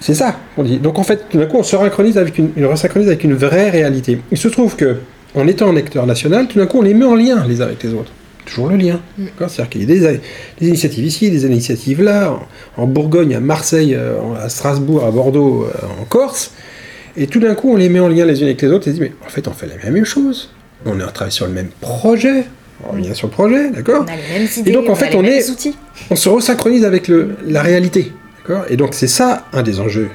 [0.00, 0.78] C'est ça qu'on dit.
[0.78, 3.70] Donc, en fait, tout d'un coup, on se synchronise avec une, resynchronise avec une vraie
[3.70, 4.20] réalité.
[4.30, 4.96] Il se trouve que,
[5.34, 7.64] en étant un acteur national, tout d'un coup, on les met en lien les uns
[7.64, 8.12] avec les autres
[8.48, 9.00] toujours le lien.
[9.16, 9.26] Mm.
[9.38, 10.20] C'est-à-dire qu'il y a des,
[10.66, 12.38] initiatives ici, des initiatives là,
[12.76, 16.52] en, Bourgogne, à Marseille, euh, à Strasbourg, à Bordeaux, euh, en Corse.
[17.16, 18.92] Et tout d'un coup, on les met en lien les unes avec les autres et
[18.92, 20.52] se dit, mais en fait, on fait la même chose.
[20.86, 22.44] On est en travail sur le même projet.
[22.84, 24.06] On revient sur le projet, d'accord?
[24.64, 25.44] Et donc, en fait, on, est,
[26.10, 28.12] on se resynchronise avec le, la réalité.
[28.38, 28.66] D'accord?
[28.68, 30.10] Et donc, c'est ça un des enjeux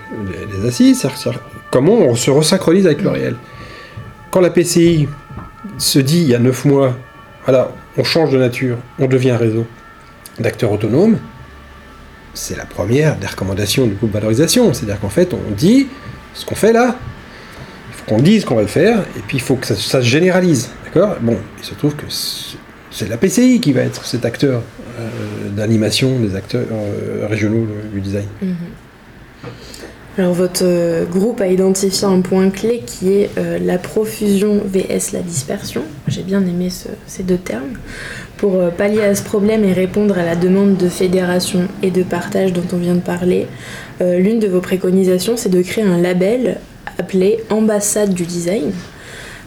[0.62, 1.30] des, assises, c'est
[1.72, 3.36] comment on se resynchronise avec le réel.
[4.32, 5.10] Quand la PCI
[5.78, 6.96] se dit il y a neuf mois,
[7.46, 9.65] voilà, on change de nature, on devient réseau
[10.39, 11.17] d'acteurs autonomes,
[12.34, 14.73] c'est la première des recommandations du groupe valorisation.
[14.73, 15.88] C'est-à-dire qu'en fait, on dit
[16.34, 16.97] ce qu'on fait là,
[17.89, 20.01] il faut qu'on dise qu'on va le faire, et puis il faut que ça, se
[20.01, 20.69] généralise.
[20.86, 21.15] D'accord?
[21.21, 24.62] Bon, il se trouve que c'est la PCI qui va être cet acteur
[24.99, 28.27] euh, d'animation des acteurs euh, régionaux du design.
[28.41, 28.56] Mhm.
[30.15, 35.12] Alors votre euh, groupe a identifié un point clé qui est euh, la profusion vs
[35.12, 35.82] la dispersion.
[36.08, 36.69] J'ai bien aimé
[37.08, 37.73] ces deux termes.
[38.38, 42.04] Pour euh, pallier à ce problème et répondre à la demande de fédération et de
[42.04, 43.47] partage dont on vient de parler,
[44.02, 46.58] l'une de vos préconisations c'est de créer un label
[46.99, 48.71] appelé ambassade du design.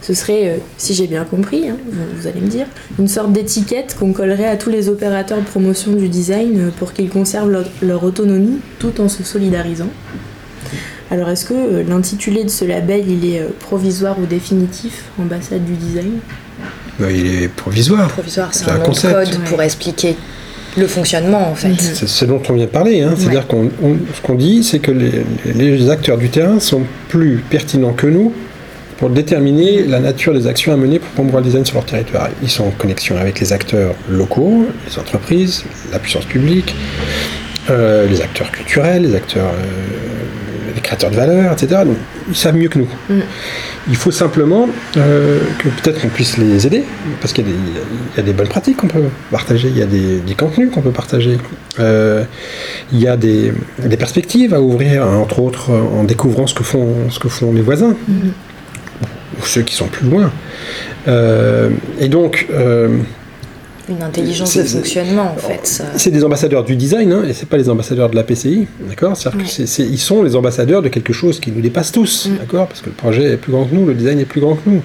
[0.01, 1.77] Ce serait, si j'ai bien compris, hein,
[2.15, 2.65] vous, allez me dire,
[2.97, 7.09] une sorte d'étiquette qu'on collerait à tous les opérateurs de promotion du design pour qu'ils
[7.09, 9.89] conservent leur autonomie tout en se solidarisant.
[11.09, 15.63] Alors est-ce que euh, l'intitulé de ce label, il est euh, provisoire ou définitif, ambassade
[15.63, 16.19] du design?
[16.99, 18.09] Bah, Il est provisoire.
[18.09, 20.15] Provisoire, c'est un, code pour expliquer
[20.77, 21.73] le fonctionnement en fait.
[21.79, 23.01] C'est ce dont on vient de parler.
[23.01, 23.13] Hein.
[23.17, 23.69] C'est-à-dire qu'on
[24.13, 28.33] ce qu'on dit, c'est que les, acteurs du terrain sont plus pertinents que nous
[28.97, 32.29] pour déterminer la nature des actions à mener pour promouvoir le design sur leur territoire.
[32.41, 36.75] Ils sont en connexion avec les acteurs locaux, les entreprises, la puissance publique,
[37.69, 39.51] euh, les acteurs culturels, les acteurs
[40.87, 41.81] créateurs de valeur, etc.
[41.85, 41.97] Donc,
[42.29, 42.87] ils savent mieux que nous.
[43.09, 43.19] Mm.
[43.89, 46.83] Il faut simplement euh, que peut-être qu'on puisse les aider,
[47.21, 50.71] parce qu'il y, a des bonnes pratiques qu'on peut partager, il y a des, contenus
[50.71, 51.37] qu'on peut partager,
[51.79, 52.23] euh,
[52.91, 53.53] il y a des,
[53.99, 57.95] perspectives à ouvrir, entre autres en découvrant ce que font, ce que font les voisins,
[58.07, 58.29] mm.
[59.39, 60.31] ou ceux qui sont plus loin.
[61.07, 61.69] Euh,
[61.99, 62.47] et donc,
[63.89, 65.83] une intelligence de fonctionnement en fait.
[65.95, 69.15] C'est des ambassadeurs du design hein, et c'est pas les ambassadeurs de la PCI, d'accord?
[69.15, 72.37] C'est-à-dire ils sont les ambassadeurs de quelque chose qui nous dépasse tous, mm.
[72.37, 72.67] d'accord?
[72.67, 74.69] Parce que le projet est plus grand que nous, le design est plus grand que
[74.69, 74.81] nous.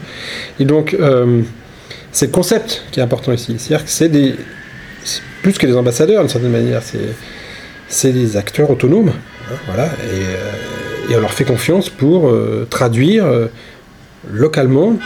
[0.60, 1.42] Et donc euh,
[2.12, 3.56] c'est le concept qui est important ici.
[3.58, 4.34] C'est-à-dire que c'est des
[5.42, 6.82] plus que des ambassadeurs d'une certaine manière,
[7.88, 9.10] c'est des acteurs autonomes,
[9.50, 13.26] hein, voilà, euh, et, on leur fait confiance pour euh, traduire
[14.30, 14.96] localement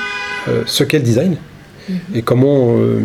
[0.67, 1.37] ce qu'est le design
[2.14, 3.01] et comment euh,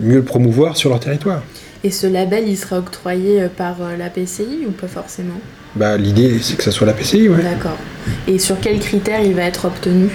[0.00, 1.42] mieux le promouvoir sur leur territoire.
[1.84, 5.38] Et ce label, il sera octroyé euh, par euh, la PCI ou pas forcément?
[5.76, 7.42] Bah, L'idée, c'est que ça soit la PCI, oui.
[7.42, 7.76] D'accord.
[8.26, 10.08] Et sur quels critères il va être obtenu?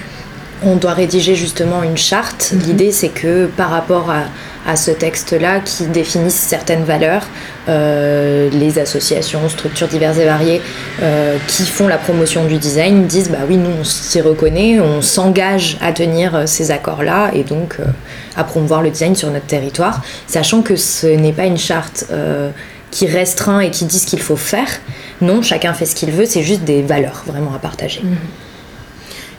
[0.64, 2.52] On doit rédiger justement une charte.
[2.54, 2.62] Mhm.
[2.62, 4.24] L'idée, c'est que par rapport à,
[4.70, 7.28] à ce texte-là, qui définisse certaines valeurs,
[7.68, 10.62] euh, les associations, structures diverses et variées
[11.02, 15.02] euh, qui font la promotion du design disent bah oui, nous on s'y reconnaît, on
[15.02, 17.78] s'engage à tenir euh, ces accords-là et donc
[18.36, 22.06] à promouvoir le design sur notre territoire, sachant que ce n'est pas une charte
[22.92, 24.68] qui restreint et qui dit ce qu'il faut faire.
[25.22, 28.02] Non, chacun fait ce qu'il veut, c'est juste des valeurs vraiment à partager.
[28.04, 28.18] Mhm.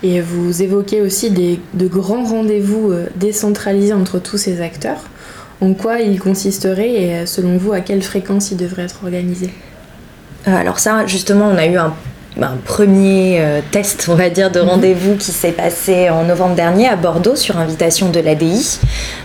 [0.03, 5.11] Et vous évoquez aussi des, de grands rendez-vous euh, décentralisés entre tous ces acteurs.
[5.61, 9.53] En quoi ils consisteraient et euh, selon vous, à quelle fréquence ils devraient être organisés?
[10.49, 11.95] Euh, Alors ça, justement, on a eu un
[12.43, 14.69] un premier euh, test, on va dire, de mhm.
[14.69, 18.81] rendez-vous qui s'est passé en novembre dernier à Bordeaux sur invitation de l'ADI.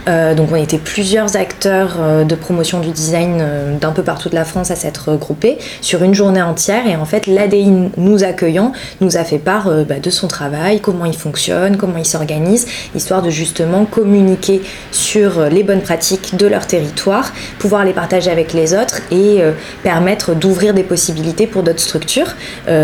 [0.07, 3.43] Euh, donc on était plusieurs acteurs euh, de promotion du design
[3.79, 6.87] d'un peu partout de la France à s'être regroupés sur une journée entière.
[6.87, 11.05] Et en fait, l'ADI nous accueillant nous a fait part bah, de son travail, comment
[11.05, 16.67] il fonctionne, comment il s'organise, histoire de justement communiquer sur les bonnes pratiques de leur
[16.67, 19.41] territoire, pouvoir les partager avec les autres et
[19.83, 22.35] permettre d'ouvrir des possibilités pour d'autres structures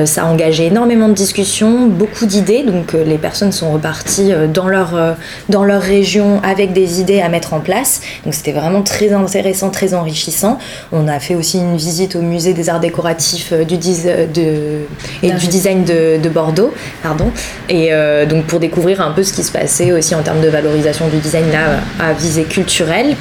[0.06, 2.64] ça a engagé énormément de discussions, beaucoup d'idées.
[2.64, 5.14] Donc euh, les personnes sont reparties euh, dans leur, euh,
[5.50, 8.02] dans leur région avec des idées à mettre en place.
[8.24, 10.60] Donc c'était vraiment très intéressant, très enrichissant.
[10.92, 14.82] On a fait aussi une visite au musée des arts décoratifs du, de,
[15.24, 16.74] et du design de, de, Bordeaux.
[17.04, 17.32] Pardon.
[17.68, 17.92] Et
[18.30, 21.18] donc pour découvrir un peu ce qui se passait aussi en termes de valorisation du
[21.18, 23.16] design là à visée culturelle.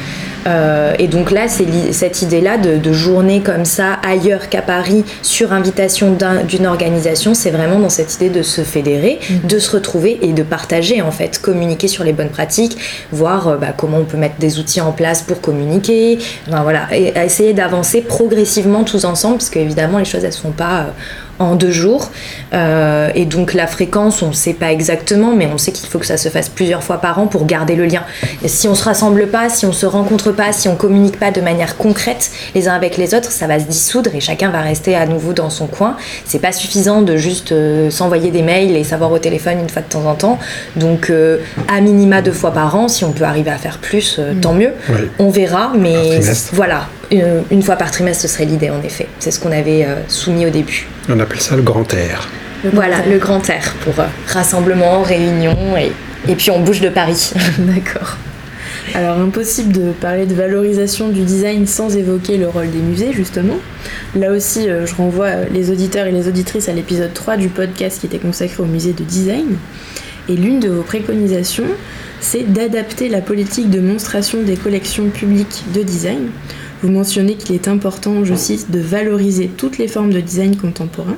[0.46, 5.53] Euh, et donc là, c'est cette idée-là de, journée comme ça, ailleurs qu'à Paris, sur
[5.53, 9.46] invitation d'une organisation, c'est vraiment dans cette idée de se fédérer, mm.
[9.46, 12.76] de se retrouver et de partager en fait, communiquer sur les bonnes pratiques,
[13.12, 17.12] voir euh, bah, comment on peut mettre des outils en place pour communiquer, voilà, et
[17.16, 20.85] essayer d'avancer progressivement tous ensemble, parce qu'évidemment les choses elles se font pas euh,
[21.40, 22.11] en deux jours.
[22.53, 25.98] Euh, et donc la fréquence, on ne sait pas exactement, mais on sait qu'il faut
[25.98, 28.03] que ça se fasse plusieurs fois par an pour garder le lien.
[28.44, 31.31] Et si on se rassemble pas, si on se rencontre pas, si on communique pas
[31.31, 34.61] de manière concrète les uns avec les autres, ça va se dissoudre et chacun va
[34.61, 35.96] rester à nouveau dans son coin.
[36.26, 39.83] C'est pas suffisant de juste euh, s'envoyer des mails et savoir au téléphone une fois
[39.83, 40.38] de temps en temps.
[40.76, 41.38] Donc à euh,
[41.81, 44.40] minima deux fois par an, si on peut arriver à faire plus, mm.
[44.40, 44.72] tant mieux.
[45.18, 46.20] On verra, mais
[46.53, 49.09] voilà, une fois par trimestre, ce serait l'idée en effet.
[49.18, 50.87] C'est ce qu'on avait soumis au début.
[51.09, 52.29] On appelle ça le grand air.
[52.73, 55.92] voilà, le grand air pour euh, rassemblement, réunion et,
[56.29, 57.33] et puis on bouge de Paris.
[57.59, 58.16] D'accord.
[58.94, 63.57] Alors impossible de parler de valorisation du design sans évoquer le rôle des musées justement.
[64.14, 67.49] Là aussi euh, je renvoie euh, les auditeurs et les auditrices à l'épisode 3 du
[67.49, 69.57] podcast qui était consacré au musée de design.
[70.29, 71.66] Et l'une de vos préconisations,
[72.20, 76.29] c'est d'adapter la politique de monstration des collections publiques de design
[76.82, 81.16] vous mentionnez qu'il est important, je cite, de valoriser toutes les formes de design contemporain.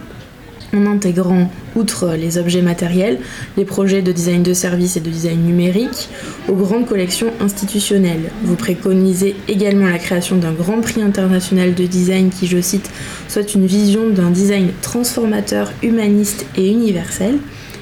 [0.74, 3.18] en intégrant, outre les objets matériels,
[3.58, 6.08] les projets de design de service et de design numérique
[6.48, 8.30] aux grandes collections institutionnelles.
[8.42, 12.90] Vous préconisez également la création d'un grand prix international de design qui, je cite,
[13.28, 17.36] soit une vision d'un design transformateur, humaniste et universel,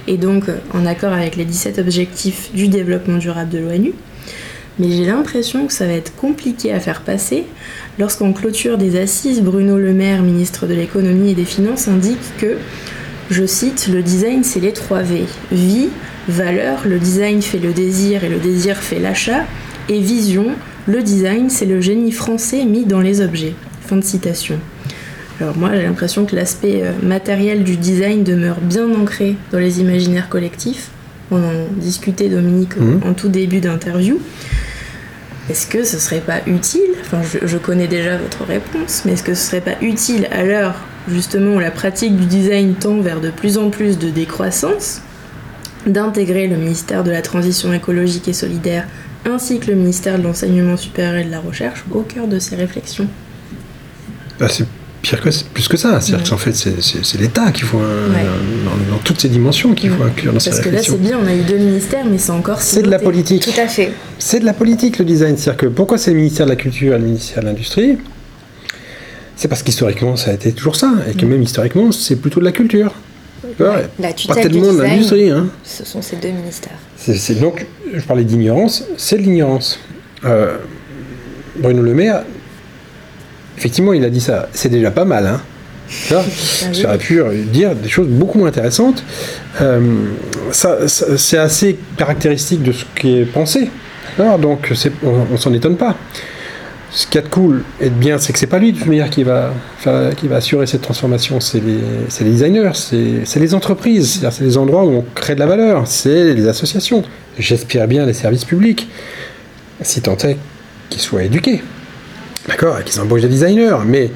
[0.08, 3.92] et donc en accord avec les 17 objectifs du développement durable de l'ONU
[4.80, 7.44] mais j'ai l'impression que ça va être compliqué à faire passer
[7.98, 12.56] lorsqu'en clôture des assises, Bruno Le Maire, ministre de l'économie et des finances, indique que,
[13.30, 15.24] je cite, le design c'est les trois V.
[15.52, 15.88] Vie,
[16.28, 19.44] valeur, le design fait le désir et le désir fait l'achat,
[19.88, 20.46] et vision,
[20.86, 23.54] le design c'est le génie français mis dans les objets.
[23.86, 24.58] Fin de citation.
[25.40, 29.80] Alors moi j'ai l'impression que l'aspect euh, matériel du design demeure bien ancré dans les
[29.80, 30.90] imaginaires collectifs.
[31.30, 33.08] On en discutait Dominique mmh.
[33.08, 34.18] en tout début d'interview.
[35.50, 39.34] Est-ce que ce serait pas utile, enfin je, connais déjà votre réponse, mais est-ce que
[39.34, 40.76] ce serait pas utile à l'heure
[41.08, 45.02] justement où la pratique du design tend vers de plus en plus de décroissance,
[45.86, 48.86] d'intégrer le ministère de la Transition écologique et solidaire
[49.24, 52.54] ainsi que le ministère de l'Enseignement supérieur et de la Recherche au cœur de ces
[52.54, 53.08] réflexions?
[54.38, 54.46] Bah,
[55.02, 56.00] pire que plus que ça.
[56.00, 58.08] C'est-à-dire qu'en fait, c'est l'État qu'il faut, euh,
[58.90, 61.34] dans, toutes ces dimensions, qu'il faut inclure dans Parce que là, c'est bien, on a
[61.34, 62.60] eu deux ministères, mais c'est encore.
[62.60, 63.42] C'est de la politique.
[63.42, 63.92] Tout à fait.
[64.18, 65.36] C'est de la politique, le design.
[65.36, 67.98] C'est-à-dire que pourquoi c'est le ministère de la Culture et le ministère de l'Industrie?
[69.36, 70.92] C'est parce qu'historiquement, ça a été toujours ça.
[71.08, 72.92] Et que même historiquement, c'est plutôt de la culture.
[73.58, 75.30] la tutelle pas tellement de l'industrie.
[75.30, 75.46] Hein.
[75.64, 76.76] Ce sont ces deux ministères.
[76.96, 79.80] C'est donc, je parlais d'ignorance, c'est de l'ignorance.
[80.26, 80.58] Euh,
[81.56, 82.22] Bruno Le Maire
[83.58, 84.48] effectivement, il a dit ça.
[84.52, 85.26] C'est déjà pas mal.
[85.26, 85.40] Hein.
[86.72, 87.20] J'aurais pu
[87.52, 89.02] dire des choses beaucoup moins intéressantes.
[89.60, 89.80] Euh,
[90.52, 93.70] ça, c'est assez caractéristique de ce qui est pensé.
[94.38, 95.96] donc on, ne s'en étonne pas.
[96.92, 98.88] Ce qui est de cool et de bien, c'est que c'est pas lui de toute
[98.88, 99.52] manière qui va,
[100.16, 101.38] qui va assurer cette transformation.
[101.38, 105.46] C'est les, les, designers, c'est les entreprises, c'est les endroits où on crée de la
[105.46, 107.04] valeur, c'est les associations.
[107.38, 108.88] J'espère bien les services publics,
[109.82, 110.36] si tant est
[110.88, 111.62] qu'ils soient éduqués.
[112.48, 114.11] D'accord, qu'ils embauchent des designers, mais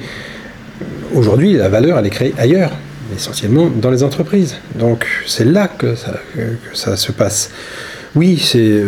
[1.13, 2.71] aujourd'hui, la valeur, elle est créée ailleurs,
[3.15, 4.55] essentiellement dans les entreprises.
[4.75, 5.95] Donc c'est là que
[6.73, 7.51] ça, se passe.
[8.15, 8.37] Oui,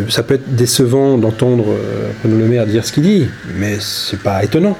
[0.10, 4.20] ça peut être décevant d'entendre euh, Renaud Le Maire dire ce qu'il dit, mais c'est
[4.20, 4.78] pas étonnant.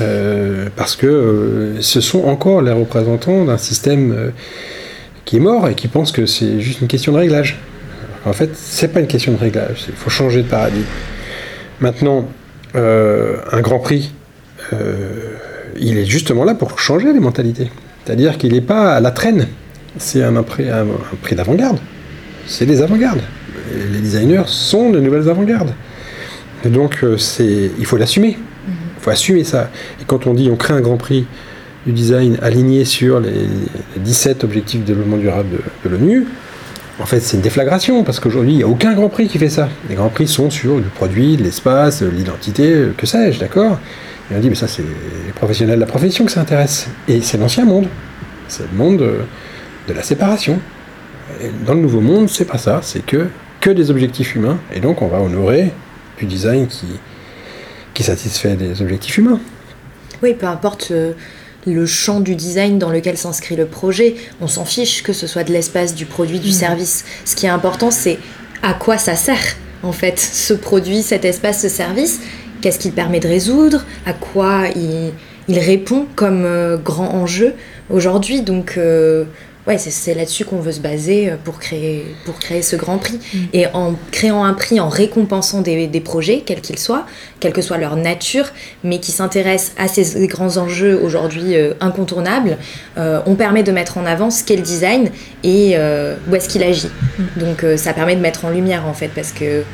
[0.00, 4.32] Euh, parce que euh, ce sont encore les représentants d'un système
[5.24, 7.58] qui est mort et qui pense que c'est juste une question de réglage.
[8.24, 10.84] En fait, c'est pas une question de réglage, il faut changer de paradigme.
[11.80, 12.41] Maintenant, euh,
[12.74, 14.12] un Grand Prix,
[14.72, 15.36] euh,
[15.78, 17.70] il est justement là pour changer les mentalités.
[18.04, 19.48] C'est-à-dire qu'il n'est pas à la traîne.
[19.98, 20.86] C'est un, prix, un,
[21.22, 21.78] prix d'avant-garde.
[22.46, 23.20] C'est des avant-gardes.
[23.92, 25.74] Les designers sont de nouvelles avant-gardes.
[26.64, 28.38] Donc euh, c'est, il faut l'assumer.
[28.68, 29.70] Il faut assumer ça.
[30.00, 31.26] Et quand on dit on crée un Grand Prix
[31.86, 33.46] du design aligné sur les
[33.96, 36.26] 17 objectifs de développement durable de l'ONU,
[37.00, 39.48] en fait, c'est une déflagration, parce qu'aujourd'hui, il n'y a aucun Grand Prix qui fait
[39.48, 39.68] ça.
[39.88, 43.78] Les Grands Prix sont sur le produit, l'espace, l'identité, que sais-je, d'accord?
[44.30, 46.88] Et on dit, mais ça, c'est les professionnels de la profession que ça intéresse.
[47.08, 47.86] Et c'est l'ancien monde.
[48.48, 50.58] C'est le monde de, la séparation.
[51.66, 53.28] Dans le nouveau monde, c'est pas ça, c'est que,
[53.64, 55.70] des objectifs humains, et donc on va honorer
[56.18, 56.86] du design qui,
[57.94, 59.38] qui satisfait des objectifs humains.
[60.22, 60.88] Oui, peu importe.
[60.90, 61.12] Euh,
[61.66, 64.16] le champ du design dans lequel s'inscrit le projet.
[64.40, 66.52] On s'en fiche que ce soit de l'espace, du produit, du mm.
[66.52, 67.04] service.
[67.24, 68.18] Ce qui est important, c'est
[68.62, 72.20] à quoi ça sert, en fait, ce produit, cet espace, ce service?
[72.60, 73.84] Qu'est-ce qu'il permet de résoudre?
[74.06, 77.54] À quoi il, répond comme euh, grand enjeu
[77.90, 78.42] aujourd'hui?
[78.42, 79.24] Donc, euh,
[79.66, 83.18] ouais, c'est là-dessus qu'on veut se baser euh, pour créer, pour créer ce grand prix.
[83.34, 83.38] Mm.
[83.52, 87.06] Et en créant un prix, en récompensant des, des projets, quels qu'ils soient,
[87.40, 88.46] quelle que soit leur nature,
[88.84, 92.58] mais qui s'intéressent à ces grands enjeux aujourd'hui euh, incontournables,
[92.98, 95.10] euh, on permet de mettre en avant ce qu'est le design
[95.44, 95.76] et
[96.28, 96.90] où est-ce qu'il agit.
[97.18, 97.24] Mm.
[97.36, 99.64] Donc ça permet de mettre en lumière en fait, parce que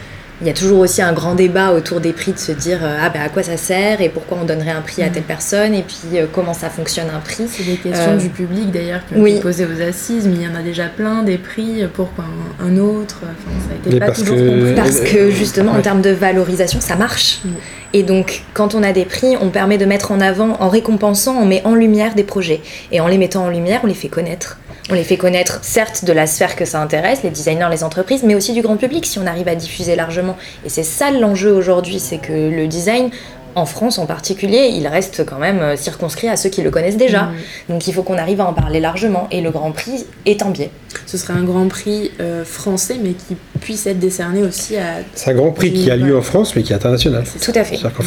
[0.41, 2.97] il y a toujours aussi un grand débat autour des prix de se dire euh,
[3.01, 5.27] ah ben à quoi ça sert et pourquoi on donnerait un prix à telle mm.
[5.27, 7.47] personne et puis euh, comment ça fonctionne un prix.
[7.49, 10.43] C'est des questions euh, du public d'ailleurs qui ont été posées aux assises, mais il
[10.43, 12.25] y en a déjà plein des prix, pourquoi
[12.61, 14.75] un, autre enfin, ça a été pas toujours que...
[14.77, 17.41] Parce que justement en termes de valorisation ça marche.
[17.45, 17.49] Mm.
[17.95, 21.37] Et donc quand on a des prix, on permet de mettre en avant, en récompensant,
[21.37, 22.61] on met en lumière des projets.
[22.93, 24.59] Et en les mettant en lumière, on les fait connaître.
[24.91, 28.23] On les fait connaître, certes, de la sphère que ça intéresse, les designers, les entreprises,
[28.23, 30.37] mais aussi du grand public si on arrive à diffuser largement.
[30.65, 33.11] Et c'est ça l'enjeu aujourd'hui, c'est que le design,
[33.55, 36.97] en France en particulier, il reste quand même euh, circonscrit à ceux qui le connaissent
[36.97, 37.25] déjà.
[37.25, 37.35] Mmh.
[37.71, 39.29] Donc il faut qu'on arrive à en parler largement.
[39.31, 40.71] Et le Grand Prix est un biais.
[41.07, 45.01] Ce serait un Grand Prix euh, français, mais qui puisse être décerné aussi à.
[45.15, 47.25] C'est un Grand Prix qui a lieu en France, mais qui est international.
[47.25, 47.77] Tout à fait.
[47.77, 48.03] C'est-à-dire qu'en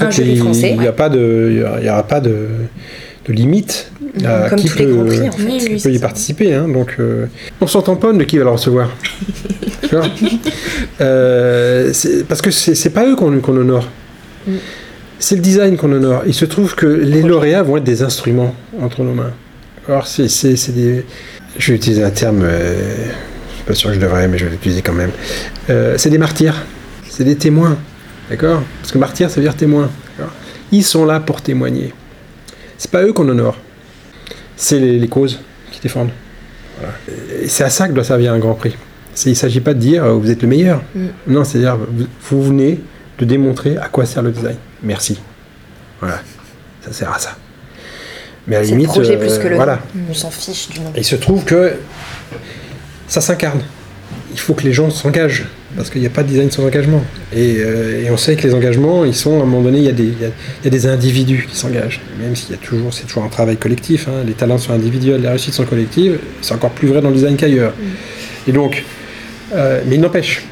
[0.54, 2.48] fait, il n'y a pas de, il y aura pas de
[3.28, 3.92] de limites
[4.26, 5.44] à Comme qui peut, grands prix, en fait.
[5.44, 6.02] Oui, qui oui, peut y ça.
[6.02, 6.54] participer.
[6.54, 6.68] hein.
[6.68, 7.28] donc, euh,
[7.62, 8.90] on s'en tamponne de qui va le recevoir.
[11.02, 11.92] Euh,
[12.28, 13.88] parce que c'est pas eux qu'on honore.
[14.48, 14.52] Mm.
[15.20, 16.24] C'est le design qu'on honore.
[16.26, 19.32] Il se trouve que les lauréats vont être des instruments entre nos mains.
[19.88, 21.06] Alors, c'est c'est- c'est des.
[21.58, 22.42] Je vais utiliser un terme.
[22.44, 23.08] euh,
[23.50, 25.12] je suis pas sûr que je devrais, mais je vais l'utiliser quand même.
[25.70, 26.56] Euh, c'est des martyrs.
[27.10, 27.78] C'est des témoins.
[28.30, 28.62] D'accord?
[28.82, 29.90] Parce que martyr, ça veut dire témoin.
[30.72, 31.94] Ils sont là pour témoigner.
[32.82, 33.58] C'est pas eux qu'on honore.
[34.58, 35.39] C'est les, les causes
[35.72, 36.10] qui défendent.
[36.80, 36.96] Voilà.
[37.46, 38.76] C'est à ça que doit servir un grand prix.
[39.24, 40.82] Il ne s'agit pas de dire euh, vous êtes le meilleur.
[40.96, 41.06] Mm.
[41.28, 42.80] Non, c'est-à-dire vous, vous venez
[43.20, 44.56] de démontrer à quoi sert le design.
[44.82, 45.22] Merci.
[46.00, 46.22] Voilà.
[46.84, 47.38] Ça sert à ça.
[48.48, 49.78] Mais à la le limite, projet euh, plus que le voilà.
[50.10, 50.91] On s'en fiche du nom.
[50.96, 51.74] Et il se trouve que
[53.08, 53.62] ça s'incarne.
[54.32, 57.04] Il faut que les gens s'engagent, parce qu'il n'y a pas de design sans engagement.
[57.34, 59.84] Et, euh, et on sait que les engagements, ils sont, à un moment donné, il
[59.86, 60.30] y a des, il y a-
[60.62, 62.02] il y a des individus qui s'engagent.
[62.22, 64.08] Même s'il y a toujours, c'est toujours un travail collectif.
[64.08, 64.24] hein.
[64.26, 66.20] Les talents sont individuels, les réussites sont collectives.
[66.42, 67.74] C'est encore plus vrai dans le design qu'ailleurs.
[68.48, 68.84] Et donc,
[69.56, 70.44] euh, mais il n'empêche,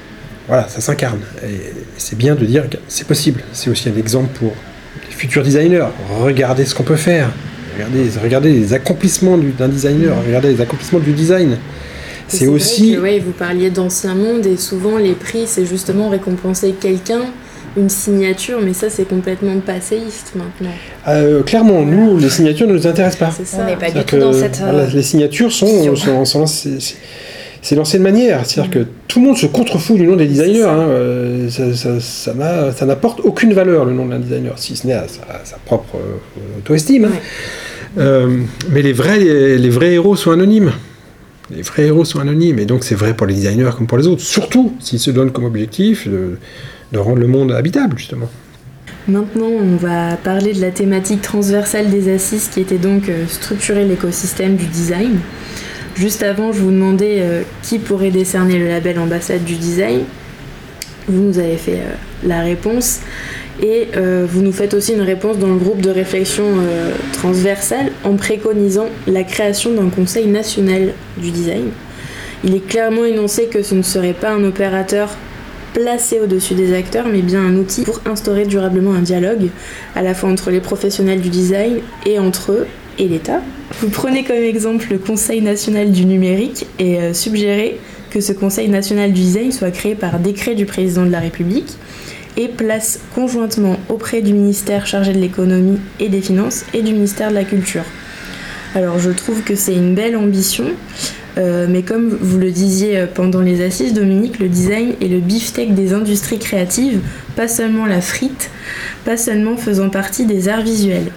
[0.47, 1.19] voilà, ça s'incarne.
[1.43, 3.41] Et c'est bien de dire que c'est possible.
[3.51, 4.53] C'est aussi un exemple pour
[5.09, 5.85] les futurs designers.
[6.21, 7.29] Regardez ce qu'on peut faire.
[7.75, 10.13] Regardez, regardez les accomplissements du- d'un designer.
[10.25, 11.57] Regardez les accomplissements du design.
[12.29, 12.95] C'est vrai aussi.
[12.95, 17.21] que, ouais, vous parliez d'ancien monde et souvent les prix, c'est justement récompenser quelqu'un,
[17.77, 20.73] une signature, mais ça c'est complètement passéiste maintenant.
[21.07, 23.31] Euh, clairement, nous, les signatures ne nous intéressent pas.
[23.35, 23.65] C'est On ça.
[23.65, 24.59] n'est pas du tout que, dans cette.
[24.61, 26.95] euh, voilà, les signatures sont, sont- sont- c'est- c'est-
[27.61, 30.61] c'est l'ancienne manière, c'est-à-dire que tout le monde se contrefout du nom des designers.
[30.61, 30.71] ça.
[30.73, 34.75] hein, euh, ça, ça- ça n'a- ça n'apporte aucune valeur le nom d'un designer, si
[34.75, 37.05] ce n'est à sa, à sa propre euh, auto-estime.
[37.05, 37.09] hein.
[37.09, 38.03] Ouais.
[38.03, 38.37] Euh,
[38.71, 40.71] mais les vrais, les, vrais héros sont anonymes.
[41.55, 44.07] Les vrais héros sont anonymes, et donc c'est vrai pour les designers comme pour les
[44.07, 46.37] autres, surtout s'ils se donnent comme objectif de,
[46.97, 48.29] rendre le monde habitable, justement.
[49.07, 53.85] Maintenant, on va parler de la thématique transversale des assises qui était donc euh, structurer
[53.85, 55.19] l'écosystème du design.
[55.95, 60.01] Juste avant, je vous demandais euh, qui pourrait décerner le label ambassade du design.
[61.07, 62.99] Vous nous avez fait euh, la réponse
[63.61, 63.89] et
[64.29, 66.45] vous nous faites aussi une réponse dans le groupe de réflexion
[67.11, 71.69] transversale en préconisant la création d'un conseil national du design.
[72.43, 75.09] Il est clairement énoncé que ce ne serait pas un opérateur
[75.73, 79.49] placé au-dessus des acteurs, mais bien un outil pour instaurer durablement un dialogue,
[79.95, 83.41] à la fois entre les professionnels du design et entre eux et l'État.
[83.81, 87.79] Vous prenez comme exemple le Conseil national du numérique et euh, suggérez
[88.09, 91.77] que ce Conseil national du design soit créé par décret du président de la République
[92.37, 97.29] et place conjointement auprès du ministère chargé de l'économie et des finances et du ministère
[97.29, 97.83] de la culture.
[98.75, 100.65] Alors je trouve que c'est une belle ambition,
[101.39, 105.19] euh, mais comme vous le disiez euh, pendant les assises, Dominique, le design est le
[105.19, 106.99] beefsteak des industries créatives,
[107.35, 108.51] pas seulement la frite,
[109.05, 111.11] pas seulement faisant partie des arts visuels.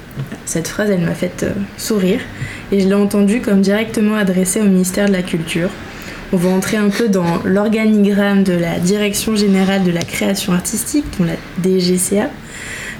[0.46, 2.20] Cette phrase, elle m'a fait euh, sourire
[2.72, 5.68] et je l'ai entendue comme directement adressée au ministère de la Culture.
[6.32, 11.04] On va entrer un peu dans l'organigramme de la Direction générale de la création artistique,
[11.18, 12.30] dont la DGCA,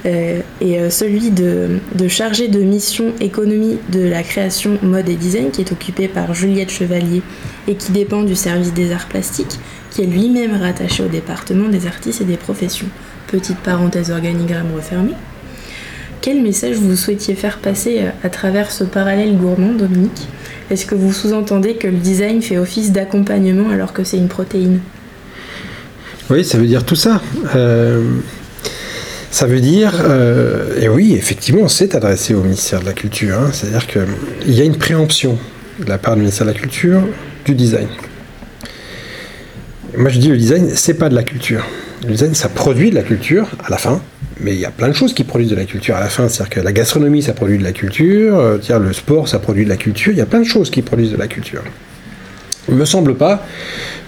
[0.05, 5.61] et euh, celui de, chargé de mission économie de la création, mode et design, qui
[5.61, 7.23] est occupé par Juliette Chevalier
[7.69, 9.59] et qui dépend du service des arts plastiques,
[9.91, 12.89] qui est lui-même rattaché au département des artistes et des professions.
[13.29, 15.13] Petite parenthèse organigramme refermé.
[16.21, 20.29] Quel message vous souhaitiez faire passer euh, à travers ce parallèle gourmand, Dominique?
[20.71, 24.81] Est-ce que vous sous-entendez que le design fait office d'accompagnement alors que c'est une protéine?
[26.31, 27.21] Oui, ça veut dire tout ça.
[27.55, 28.03] Euh,
[29.33, 33.39] ça veut dire, euh, et oui, effectivement, c'est adressé au ministère de la Culture.
[33.39, 33.51] hein.
[33.51, 35.39] C'est-à-dire qu'il y a une préemption
[35.83, 37.01] de la part du ministère de la Culture
[37.47, 37.89] du design.
[39.97, 41.65] Moi, je dis le design, c'est pas de la culture.
[42.07, 44.03] Le design, ça produit de la culture à la fin,
[44.39, 46.29] mais il y a plein de choses qui produisent de la culture à la fin.
[46.29, 49.71] C'est-à-dire que la gastronomie, ça produit de la culture, euh, le sport, ça produit de
[49.71, 50.13] la culture.
[50.13, 51.63] Il y a plein de choses qui produisent de la culture.
[52.69, 53.47] Il me semble pas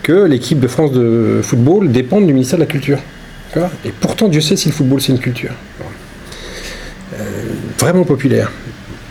[0.02, 2.98] que l'équipe de France de football dépende du ministère de la Culture.
[3.84, 5.52] Et pourtant, Dieu sait si le football c'est une culture.
[7.14, 7.24] Euh,
[7.78, 8.50] vraiment populaire.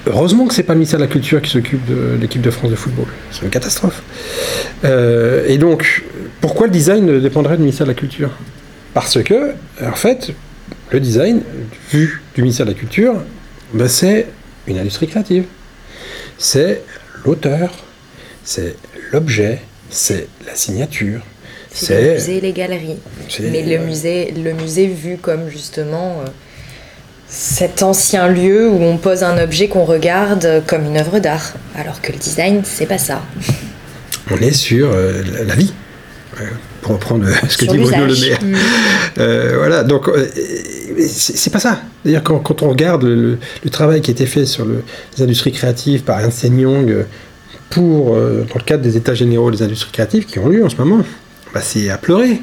[0.06, 2.70] Heureusement que c'est pas le ministère de la Culture qui s'occupe de l'équipe de France
[2.70, 3.06] de football.
[3.32, 4.04] C'est une catastrophe.
[4.84, 6.04] Euh, et donc,
[6.42, 8.32] pourquoi le design dépendrait du ministère de la Culture?
[8.94, 10.34] Parce que, en fait,
[10.92, 11.42] le design,
[11.92, 13.16] vu du ministère de la Culture,
[13.74, 14.28] ben, c'est
[14.68, 15.46] une industrie créative.
[16.38, 16.82] C'est
[17.26, 17.72] l'auteur,
[18.44, 18.76] c'est
[19.14, 21.22] l'objet, c'est la signature,
[21.74, 22.98] C'est le musée et les galeries.
[23.40, 26.30] Mais le musée, le musée vu comme justement euh,
[27.28, 31.54] cet ancien lieu où on pose un objet qu'on regarde comme une œuvre d'art.
[31.76, 33.24] Alors que le design, c'est pas ça.
[34.32, 35.74] on est sur euh, la- vie.
[36.40, 36.46] Euh,
[36.82, 38.20] pour reprendre ce que Sur dit Bruno Le.
[38.20, 38.40] Maire.
[39.20, 40.10] Euh, voilà, donc,
[41.08, 41.82] c'est pas ça.
[42.04, 43.38] D'ailleurs, quand, quand, on regarde le,
[43.70, 47.06] travail qui a été fait sur les industries créatives par Ernst Young
[47.70, 50.78] pour, dans le cadre des états généraux des industries créatives qui ont lieu en ce
[50.78, 51.04] moment,
[51.54, 52.42] bah, c'est à pleurer.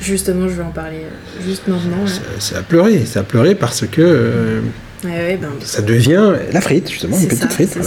[0.00, 1.02] Justement, je vais en parler
[1.44, 2.04] juste maintenant.
[2.38, 4.62] C'est à pleurer, c'est à pleurer parce que
[5.02, 7.78] ben, ça devient la frite, justement, une petite frite.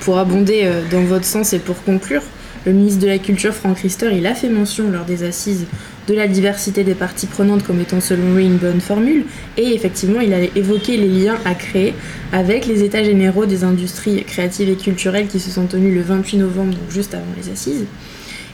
[0.00, 2.22] pour, abonder dans votre sens et pour conclure,
[2.66, 5.66] le ministre de la Culture, Franck Rister, il a fait mention lors des assises
[6.08, 9.24] de la diversité des parties prenantes comme étant selon lui une bonne formule.
[9.56, 11.94] Et effectivement, il a évoqué les liens à créer
[12.32, 16.38] avec les états généraux des industries créatives et culturelles qui se sont tenus le 28
[16.38, 17.84] novembre, donc juste avant les assises.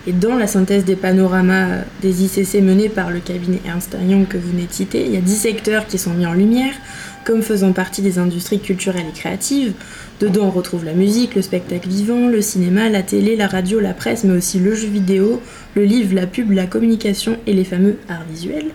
[0.07, 4.37] Et dans la synthèse des panoramas des ICC menés par le cabinet Ernst Young que
[4.37, 6.75] vous venez de citer, il y a 10 secteurs qui sont mis en lumière
[7.25, 9.75] comme faisant partie des industries culturelles et créatives,
[10.23, 13.93] Dedans, on retrouve la musique, le spectacle vivant, le cinéma, la télé, la radio, la
[13.93, 15.43] presse, mais aussi le jeu vidéo,
[15.75, 18.71] le livre, la pub, la communication et les fameux arts visuels.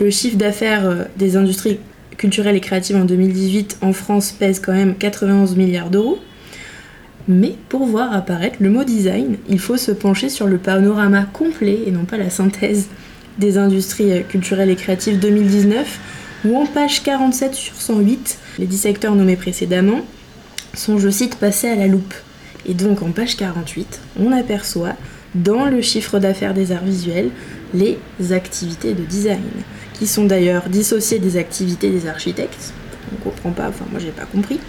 [0.00, 1.78] Le chiffre d'affaires euh, des industries
[2.16, 6.18] culturelles et créatives en 2018 en France pèse quand même 91 milliards d'euros.
[7.26, 11.80] Mais pour voir apparaître le mot design, il faut se pencher sur le panorama complet
[11.86, 12.88] et non pas la synthèse
[13.38, 15.98] des industries euh, culturelles et créatives 2019,
[16.44, 20.00] où en page 47 sur 108, les 10 secteurs nommés précédemment,
[20.74, 22.14] sont, je cite, passés à la loupe.
[22.66, 24.94] Et donc en page 48, on aperçoit
[25.34, 27.30] dans le chiffre d'affaires des arts visuels
[27.72, 27.98] les
[28.30, 29.42] activités de design,
[29.94, 32.72] qui sont d'ailleurs dissociées des activités des architectes.
[33.12, 34.60] On comprend pas, enfin moi j'ai pas compris.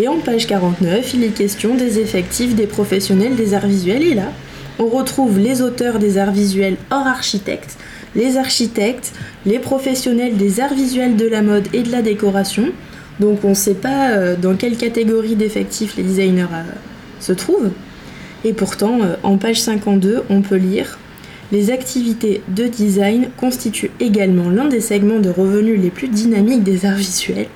[0.00, 4.02] Et en page 49, il est question des effectifs des professionnels des arts visuels.
[4.02, 4.32] Et là,
[4.78, 7.76] on retrouve les auteurs des arts visuels hors architectes,
[8.14, 9.12] les architectes,
[9.44, 12.68] les professionnels des arts visuels de la mode et de la décoration,
[13.20, 16.62] donc on ne sait pas euh, dans quelle catégorie d'effectifs les designers euh,
[17.20, 17.70] se trouvent.
[18.44, 20.98] Et pourtant, euh, en page 52, on peut lire
[21.50, 26.86] Les activités de design constituent également l'un des segments de revenus les plus dynamiques des
[26.86, 27.48] arts visuels.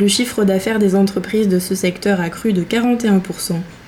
[0.00, 3.20] Le chiffre d'affaires des entreprises de ce secteur a cru de 41%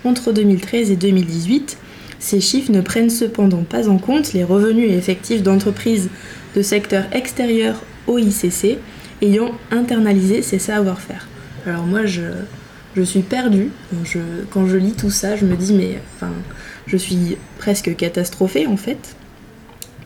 [0.05, 1.79] entre 2013 et 2018.
[2.21, 6.09] Ces chiffres ne prennent cependant pas en compte les revenus effectifs d'entreprises
[6.55, 8.79] de secteur extérieur au ICC,
[9.21, 11.27] ayant internalisé ses savoir-faire.
[11.67, 12.23] Alors moi, je,
[13.03, 13.71] suis perdue.
[14.51, 16.33] Quand je lis tout ça, je me dis, mais enfin,
[16.87, 19.17] je suis presque catastrophée en fait.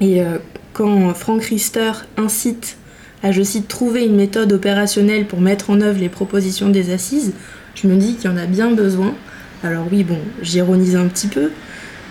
[0.00, 0.38] Et euh,
[0.72, 2.78] quand Frank Riester incite
[3.22, 7.32] à, je cite, trouver une méthode opérationnelle pour mettre en œuvre les propositions des assises,
[7.74, 9.14] je me dis qu'il y en a bien besoin.
[9.62, 11.50] Alors oui, bon, j'ironise un petit peu,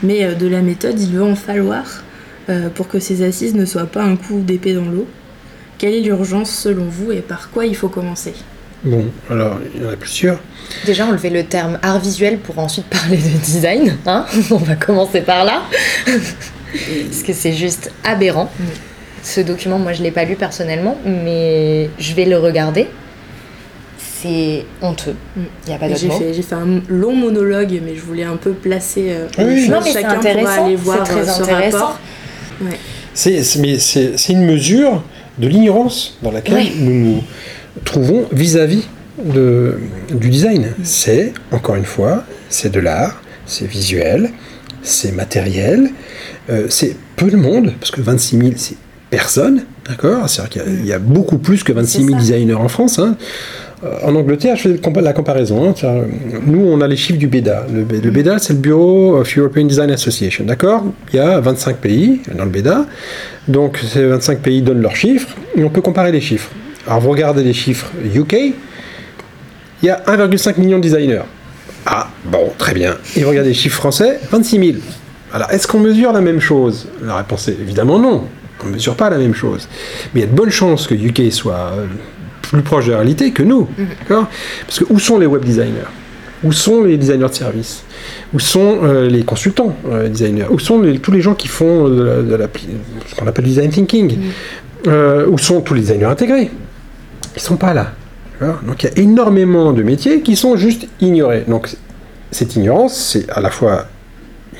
[0.03, 2.03] mais euh, de la méthode, il va en falloir
[2.49, 5.07] euh, pour que ces assises ne soient pas un coup d'épée dans l'eau.
[5.77, 8.33] Quelle est l'urgence selon vous et par quoi il faut commencer?
[8.83, 10.39] Bon, alors il y en a plusieurs.
[10.85, 13.97] Déjà, enlever le terme art visuel pour ensuite parler de design.
[14.05, 14.25] Hein?
[14.51, 15.63] On va commencer par là.
[16.05, 18.51] Parce que c'est juste aberrant.
[19.23, 22.87] Ce document, moi je ne l'ai pas lu personnellement, mais je vais le regarder.
[23.97, 25.15] C'est honteux.
[25.35, 25.41] Mm.
[25.65, 26.19] Il n'y a pas d'autre mot.
[26.33, 29.69] J'ai fait un long monologue, mais je voulais un peu placer euh, oui.
[29.69, 30.67] non, mais c'est intéressant.
[30.85, 31.93] C'est très euh, intéressant.
[33.13, 35.03] C'est une mesure
[35.37, 37.23] de l'ignorance dans laquelle nous nous
[37.85, 38.87] trouvons vis-à-vis
[39.23, 40.73] du design.
[40.83, 44.31] C'est, encore une fois, c'est de l'art, c'est visuel,
[44.81, 45.91] c'est matériel,
[46.49, 48.77] euh, c'est peu de monde, parce que 26 000, c'est
[49.09, 50.29] personne, d'accord?
[50.29, 52.99] C'est-à-dire qu'il y, a beaucoup plus que 26 000 designers en France.
[52.99, 53.15] Hein.
[53.83, 55.69] Euh, en Angleterre, je fais la comparaison.
[55.69, 56.03] Hein.
[56.45, 57.65] Nous, on a les chiffres du BEDA.
[57.73, 60.45] Le, BEDA, c'est le Bureau of European Design Association.
[60.45, 60.83] D'accord?
[61.13, 62.85] Il y a 25 pays dans le BEDA.
[63.47, 66.51] Donc, ces 25 pays donnent leurs chiffres et on peut comparer les chiffres.
[66.85, 68.53] Alors, vous regardez les chiffres UK,
[69.81, 71.23] il y a 1,5 million de designers.
[71.85, 72.97] Ah, bon, très bien.
[73.15, 74.77] Et vous regardez les chiffres français, 26 000.
[75.33, 76.87] Alors, est-ce qu'on mesure la même chose?
[77.01, 78.23] La réponse est évidemment non.
[78.63, 79.67] On ne mesure pas la même chose.
[80.13, 81.85] Mais il y a de bonnes chances que UK soit euh,
[82.41, 83.67] plus proche de la réalité que nous.
[83.77, 84.25] Mhm.
[84.65, 85.87] Parce que où sont les web designers?
[86.43, 87.83] Où sont les designers de service
[88.33, 90.45] Où sont euh, les consultants euh, designers?
[90.49, 92.39] Où sont tous les gens qui font de
[93.07, 94.17] ce qu'on appelle design thinking?
[94.17, 94.23] Mhm.
[94.87, 96.49] euh, Où sont tous les designers intégrés?
[97.35, 97.93] Ils ne sont pas là.
[98.65, 101.43] Donc il y a énormément de métiers qui sont juste ignorés.
[101.47, 101.69] Donc
[102.31, 103.87] cette ignorance, c'est à la fois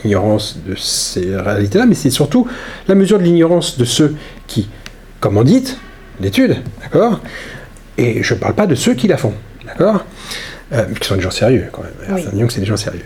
[0.03, 2.47] ignorance de ces réalités-là, mais c'est surtout
[2.87, 4.15] la mesure de l'ignorance de ceux
[4.47, 4.69] qui,
[5.19, 5.75] comme on dit,
[6.21, 7.21] l'étude, d'accord
[7.99, 9.33] et je ne parle pas de ceux qui la font,
[9.65, 10.05] d'accord
[10.71, 12.23] euh, Qui sont des gens sérieux, quand même.
[12.33, 12.45] Oui.
[12.49, 13.03] c'est des gens sérieux.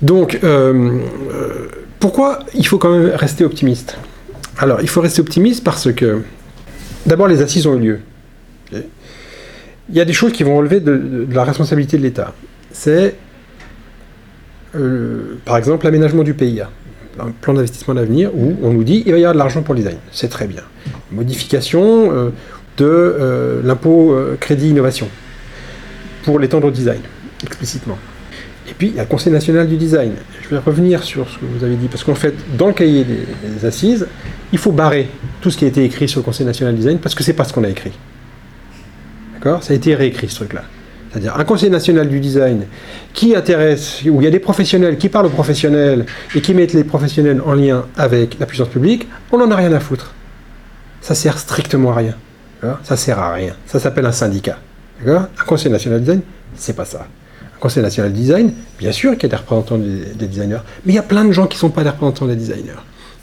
[0.00, 0.98] Donc, euh,
[1.30, 1.68] euh,
[2.00, 3.98] pourquoi il faut quand même rester optimiste?
[4.56, 6.22] Alors, il faut rester optimiste parce que,
[7.04, 8.00] d'abord, les assises ont eu lieu.
[9.90, 12.32] Il y a des choses qui vont relever de, la responsabilité de l'État.
[12.72, 13.16] C'est,
[15.44, 16.70] par exemple, l'aménagement du PIA
[17.16, 19.74] un plan d'investissement d'avenir où on nous dit il va y avoir de l'argent pour
[19.74, 19.98] le design.
[20.10, 20.62] C'est très bien.
[21.12, 22.32] Modification,
[22.76, 25.08] de euh, l'impôt euh, crédit innovation
[26.24, 27.00] pour l'étendre au design,
[27.44, 27.98] explicitement.
[28.68, 30.12] Et puis, il y a le Conseil national du design.
[30.42, 33.04] Je vais revenir sur ce que vous avez dit, parce qu'en fait, dans le cahier
[33.04, 34.06] des, des assises,
[34.52, 35.08] il faut barrer
[35.42, 37.34] tout ce qui a été écrit sur le Conseil national du design, parce que c'est
[37.34, 37.92] pas ce qu'on a écrit.
[39.34, 39.62] D'accord?
[39.62, 40.64] Ça a été réécrit, ce truc-là.
[41.14, 42.66] C'est-à-dire un Conseil national du design
[43.12, 46.72] qui intéresse, où il y a des professionnels qui parlent aux professionnels et qui mettent
[46.72, 50.12] les professionnels en lien avec la puissance publique, on n'en a rien à foutre.
[51.00, 52.14] Ça sert strictement à rien.
[52.82, 53.54] Ça sert à rien.
[53.66, 54.58] Ça s'appelle un syndicat.
[55.06, 56.22] Un Conseil national du design,
[56.56, 57.06] c'est pas ça.
[57.42, 60.94] Un Conseil national du design, bien sûr qu'il y a des représentants des designers, mais
[60.94, 62.72] il y a plein de gens qui ne sont pas des représentants des designers.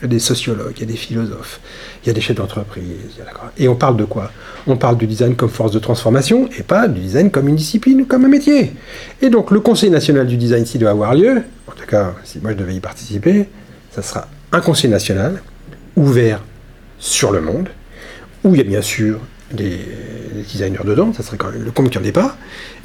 [0.01, 1.59] Il y a des sociologues, il y a des philosophes,
[2.03, 3.21] il y a des chefs d'entreprise.
[3.59, 4.31] Et on parle de quoi?
[4.65, 8.01] On parle du design comme force de transformation et pas du design comme une discipline
[8.01, 8.73] ou comme un métier.
[9.21, 12.39] Et donc le Conseil national du design, s'il doit avoir lieu, en tout cas, si
[12.39, 13.47] moi je devais y participer,
[13.91, 15.39] ça sera un Conseil national
[15.95, 16.41] ouvert
[16.97, 17.69] sur le monde,
[18.43, 19.19] où il y a bien sûr
[19.51, 19.69] des,
[20.33, 22.29] des designers dedans, ça serait quand même le compte qu'il n'y en ait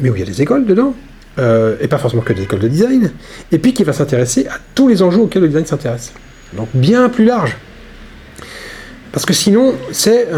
[0.00, 0.94] mais où il y a des écoles dedans,
[1.38, 3.10] euh, et pas forcément que des écoles de design,
[3.52, 6.12] et puis qui va s'intéresser à tous les enjeux auxquels le design s'intéresse.
[6.54, 7.56] Donc bien plus large.
[9.12, 10.28] Parce que sinon, c'est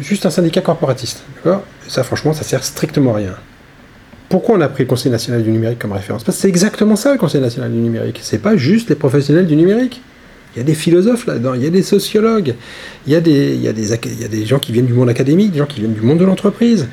[0.00, 1.24] juste un syndicat corporatiste.
[1.36, 1.64] D'accord?
[1.88, 3.34] Ça, franchement, ça sert strictement à rien.
[4.28, 6.24] Pourquoi on a pris le Conseil national du numérique comme référence?
[6.24, 8.20] Parce que c'est exactement ça, le Conseil national du numérique.
[8.22, 10.00] C'est pas juste les professionnels du numérique.
[10.54, 12.54] Il y a des philosophes là-dedans, il y a des sociologues,
[13.06, 16.02] il y a des gens qui viennent du monde académique, des gens qui viennent du
[16.02, 16.88] monde de l'entreprise,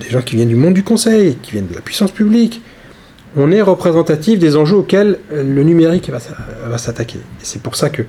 [0.00, 2.60] des gens qui viennent du monde du conseil, qui viennent de la puissance publique.
[3.36, 7.18] On est représentatif des enjeux auxquels euh, le numérique va, s'a- va s'attaquer.
[7.42, 8.02] C'est pour ça que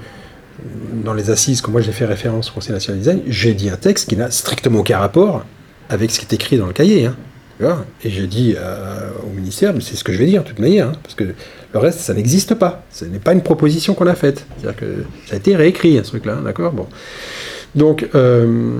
[1.03, 3.75] dans les assises, comme moi j'ai fait référence au Conseil national design, j'ai dit un
[3.75, 5.45] texte qui n'a strictement aucun rapport
[5.89, 7.05] avec ce qui est écrit dans le cahier.
[7.07, 7.15] hein.
[8.03, 10.89] Et j'ai dit euh, au ministère, c'est ce que je vais dire de toute manière,
[10.89, 11.23] hein, parce que
[11.73, 12.84] le reste, ça n'existe pas.
[12.91, 14.45] Ce n'est pas une proposition qu'on a faite.
[14.57, 14.86] C'est-à-dire que
[15.28, 16.73] ça a été réécrit, hein, ce truc-là, d'accord?
[17.75, 18.78] Donc, euh,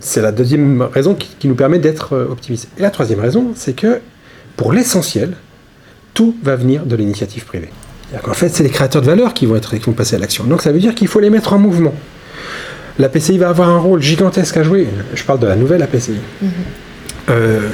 [0.00, 2.68] c'est la deuxième raison qui, nous permet d'être optimistes.
[2.78, 4.00] Et la troisième raison, c'est que,
[4.56, 5.32] pour l'essentiel,
[6.14, 7.70] tout va venir de l'initiative privée.
[8.22, 10.44] Qu'en fait, c'est les créateurs de valeur qui vont, être, qui vont passer à l'action.
[10.44, 11.94] Donc ça veut dire qu'il faut les mettre en mouvement.
[13.00, 14.86] La PCI va avoir un rôle gigantesque à jouer.
[15.14, 16.14] Je parle de la nouvelle APCI.
[17.30, 17.68] Euh,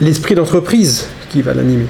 [0.00, 1.86] L'esprit d'entreprise qui va l'animer.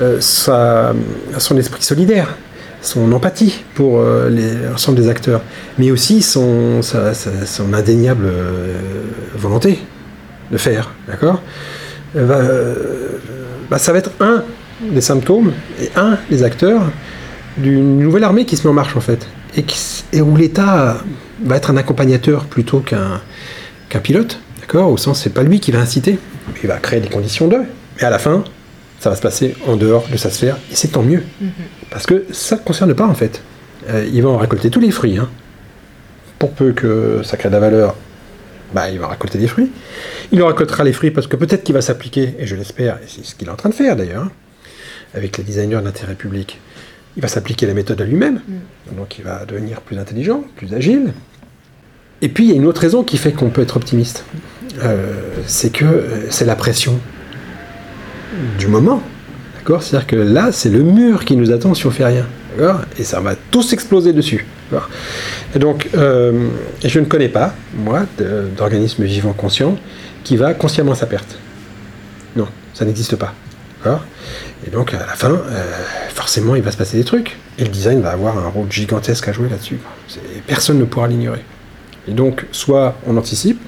[0.00, 2.36] Euh, son esprit solidaire,
[2.82, 4.28] son empathie pour euh,
[4.70, 5.42] l'ensemble des acteurs,
[5.78, 8.28] mais aussi son, sa- sa- son indéniable
[9.34, 9.78] volonté
[10.52, 10.90] de faire.
[11.06, 11.42] D'accord?
[12.14, 13.18] Va, euh,
[13.70, 14.42] bah, Ça va être un
[14.80, 16.82] des symptômes et un des acteurs
[17.56, 19.26] d'une nouvelle armée qui se met en marche en fait.
[19.56, 19.78] Et, qui
[20.12, 20.98] et où l'État
[21.44, 23.20] va être un accompagnateur plutôt qu'un
[23.88, 26.18] qu'un pilote, d'accord Au sens, c'est pas lui qui va inciter,
[26.62, 27.62] il va créer des conditions d'eux.
[27.96, 28.44] Mais à la fin,
[29.00, 31.22] ça va se passer en dehors de sa sphère, et c'est tant mieux.
[31.90, 33.42] Parce que ça ne concerne pas en fait.
[33.88, 35.16] Euh, il va en récolter tous les fruits.
[35.18, 35.28] hein.
[36.38, 37.96] Pour peu que ça crée de la valeur,
[38.74, 39.70] bah, il va récolter des fruits.
[40.32, 43.24] Il récoltera les fruits parce que peut-être qu'il va s'appliquer, et je l'espère, et c'est
[43.24, 44.32] ce qu'il est en train de faire d'ailleurs, hein,
[45.14, 46.60] avec les designers d'intérêt public.
[47.16, 48.40] Il va s'appliquer la méthode à lui-même,
[48.96, 51.12] donc il va devenir plus intelligent, plus agile.
[52.22, 54.24] Et puis il y a une autre raison qui fait qu'on peut être optimiste,
[54.82, 55.12] Euh,
[55.46, 57.00] c'est que euh, c'est la pression
[58.58, 59.02] du moment.
[59.56, 59.82] D'accord?
[59.82, 62.26] C'est-à-dire que là, c'est le mur qui nous attend si on fait rien.
[62.56, 62.82] D'accord?
[62.98, 64.46] Et ça va tous exploser dessus.
[65.54, 66.48] Et donc, euh,
[66.84, 68.06] je ne connais pas, moi,
[68.56, 69.76] d'organisme vivant conscient
[70.24, 71.38] qui va consciemment à sa perte.
[72.36, 73.34] Non, ça n'existe pas.
[74.66, 75.64] Et donc, à la fin, euh,
[76.14, 77.36] forcément, il va se passer des trucs.
[77.58, 79.78] Et le design va avoir un rôle gigantesque à jouer là-dessus.
[80.46, 81.44] Personne ne pourra l'ignorer.
[82.06, 83.60] Et donc, soit on anticipe,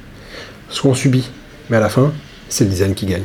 [0.68, 1.30] soit on subit.
[1.68, 2.12] Mais à la fin,
[2.48, 3.24] c'est le design qui gagne.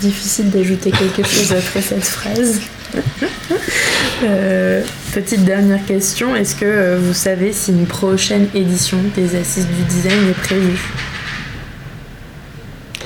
[0.00, 2.60] Difficile d'ajouter quelque chose après cette phrase.
[4.22, 4.82] Euh,
[5.20, 9.82] petite dernière question, est-ce que euh, vous savez si une prochaine édition des Assises du
[9.84, 10.78] Design est prévue?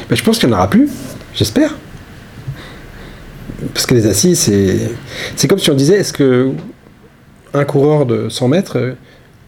[0.09, 0.89] Ben, je pense qu'il n'y en aura plus,
[1.35, 1.77] j'espère.
[3.73, 4.91] Parce que les assises, c'est,
[5.37, 6.51] c'est comme si on disait, est-ce que
[7.55, 8.95] un coureur de 100 mètres, euh,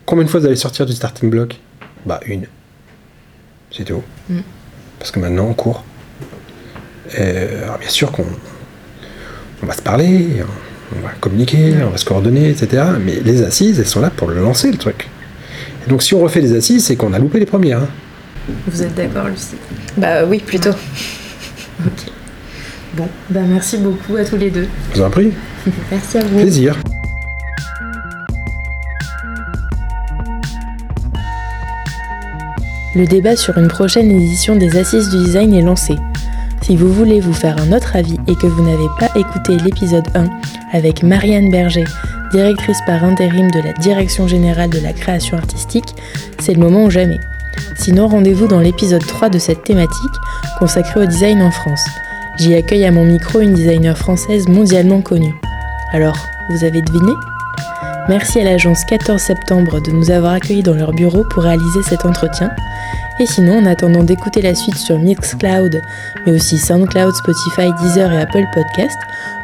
[0.07, 1.59] combien de fois vous allez sortir du starting block?
[2.07, 2.47] Bah une.
[3.73, 4.05] C'est tout.
[4.29, 4.39] Mm.
[5.01, 5.85] Parce que maintenant, on court.
[7.19, 7.23] Et,
[7.65, 8.27] alors bien sûr qu'on
[9.65, 12.83] on va se parler, on, on va communiquer, on va se coordonner, etc.
[13.05, 15.09] Mais les assises, elles sont là pour le lancer, le truc.
[15.87, 17.83] Et donc si on refait les assises, c'est qu'on a loupé les premières.
[17.83, 17.89] hein.
[18.67, 19.55] Vous êtes d'accord, Lucie?
[19.97, 20.71] Bah oui, plutôt.
[21.85, 22.07] Ok.
[22.97, 24.67] Bon, bah merci beaucoup à tous les deux.
[24.93, 25.33] Je vous en prie,
[25.91, 26.41] Merci à vous.
[26.41, 26.77] plaisir.
[32.95, 35.95] Le débat sur une prochaine édition des Assises du Design est lancé.
[36.63, 40.07] Si vous voulez vous faire un autre avis et que vous n'avez pas écouté l'épisode
[40.15, 40.25] 1
[40.73, 41.85] avec Marianne Berger,
[42.33, 45.95] directrice par intérim de la Direction générale de la création artistique,
[46.41, 47.21] c'est le moment ou jamais.
[47.77, 50.15] Sinon, rendez-vous dans l'épisode 3 de cette thématique
[50.59, 51.85] consacrée au design en France.
[52.39, 55.35] J'y accueille à mon micro une designer française mondialement connue.
[55.93, 56.17] Alors,
[56.51, 57.13] vous avez deviné?
[58.09, 62.05] Merci à l'agence 14 septembre de nous avoir accueillis dans leur bureau pour réaliser cet
[62.05, 62.51] entretien.
[63.21, 65.81] Et sinon, en attendant d'écouter la suite sur Mixcloud,
[66.27, 68.99] mais aussi SoundCloud, Spotify, Deezer et Apple Podcast,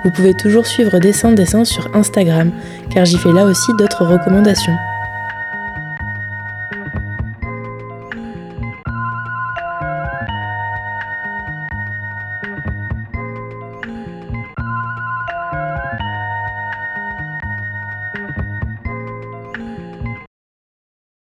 [0.05, 2.51] vous pouvez toujours suivre Dessin Dessin sur Instagram,
[2.91, 4.77] car j'y fais là aussi d'autres recommandations.